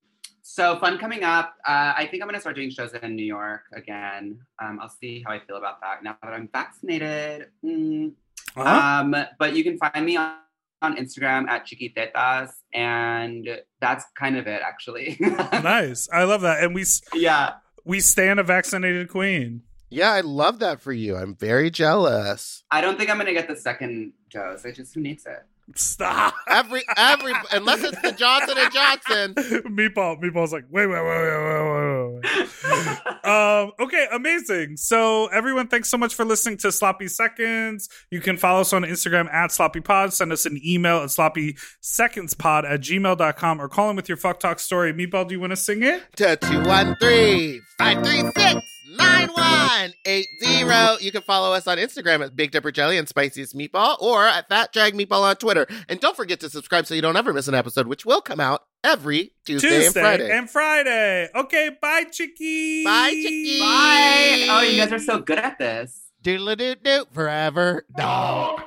[0.42, 1.54] so fun coming up.
[1.66, 4.40] Uh, I think I'm gonna start doing shows in New York again.
[4.60, 7.50] Um, I'll see how I feel about that now that I'm vaccinated.
[7.64, 8.12] Mm.
[8.56, 9.00] Uh-huh.
[9.02, 10.34] Um, but you can find me on,
[10.82, 13.48] on Instagram at chiquitetas, and
[13.80, 15.16] that's kind of it, actually.
[15.20, 16.08] nice.
[16.12, 16.62] I love that.
[16.62, 17.54] And we yeah.
[17.84, 19.62] we stand a vaccinated queen.
[19.90, 21.16] Yeah, I love that for you.
[21.16, 22.64] I'm very jealous.
[22.70, 24.64] I don't think I'm gonna get the second dose.
[24.64, 25.44] I just who needs it?
[25.76, 26.34] Stop.
[26.46, 29.34] Every every unless it's the Johnson and Johnson.
[29.64, 30.20] Meatball.
[30.20, 33.24] Meatball's like, wait, wait, wait, wait, wait, wait, wait.
[33.24, 34.76] um, okay, amazing.
[34.76, 37.88] So everyone, thanks so much for listening to Sloppy Seconds.
[38.10, 40.12] You can follow us on Instagram at Sloppy Pod.
[40.12, 44.18] Send us an email at sloppy seconds pod at gmail.com or call in with your
[44.18, 44.92] fuck talk story.
[44.92, 46.02] Meatball, do you want to sing it?
[46.16, 48.66] to 213 536
[48.96, 51.04] 9180.
[51.04, 54.48] You can follow us on Instagram at Big Dipper Jelly and Spiciest Meatball or at
[54.48, 55.66] Fat Drag Meatball on Twitter.
[55.88, 58.40] And don't forget to subscribe so you don't ever miss an episode, which will come
[58.40, 60.30] out every Tuesday, Tuesday and Friday.
[60.30, 61.28] and Friday.
[61.34, 62.84] Okay, bye, Chicky.
[62.84, 63.60] Bye, Chicky.
[63.60, 64.46] Bye.
[64.50, 66.00] Oh, you guys are so good at this.
[66.22, 68.62] Doodle doo doo forever dog.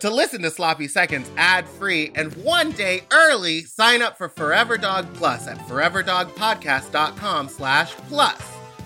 [0.00, 4.78] To listen to Sloppy Seconds ad free and one day early, sign up for Forever
[4.78, 8.40] Dog Plus at foreverdogpodcast.com slash plus.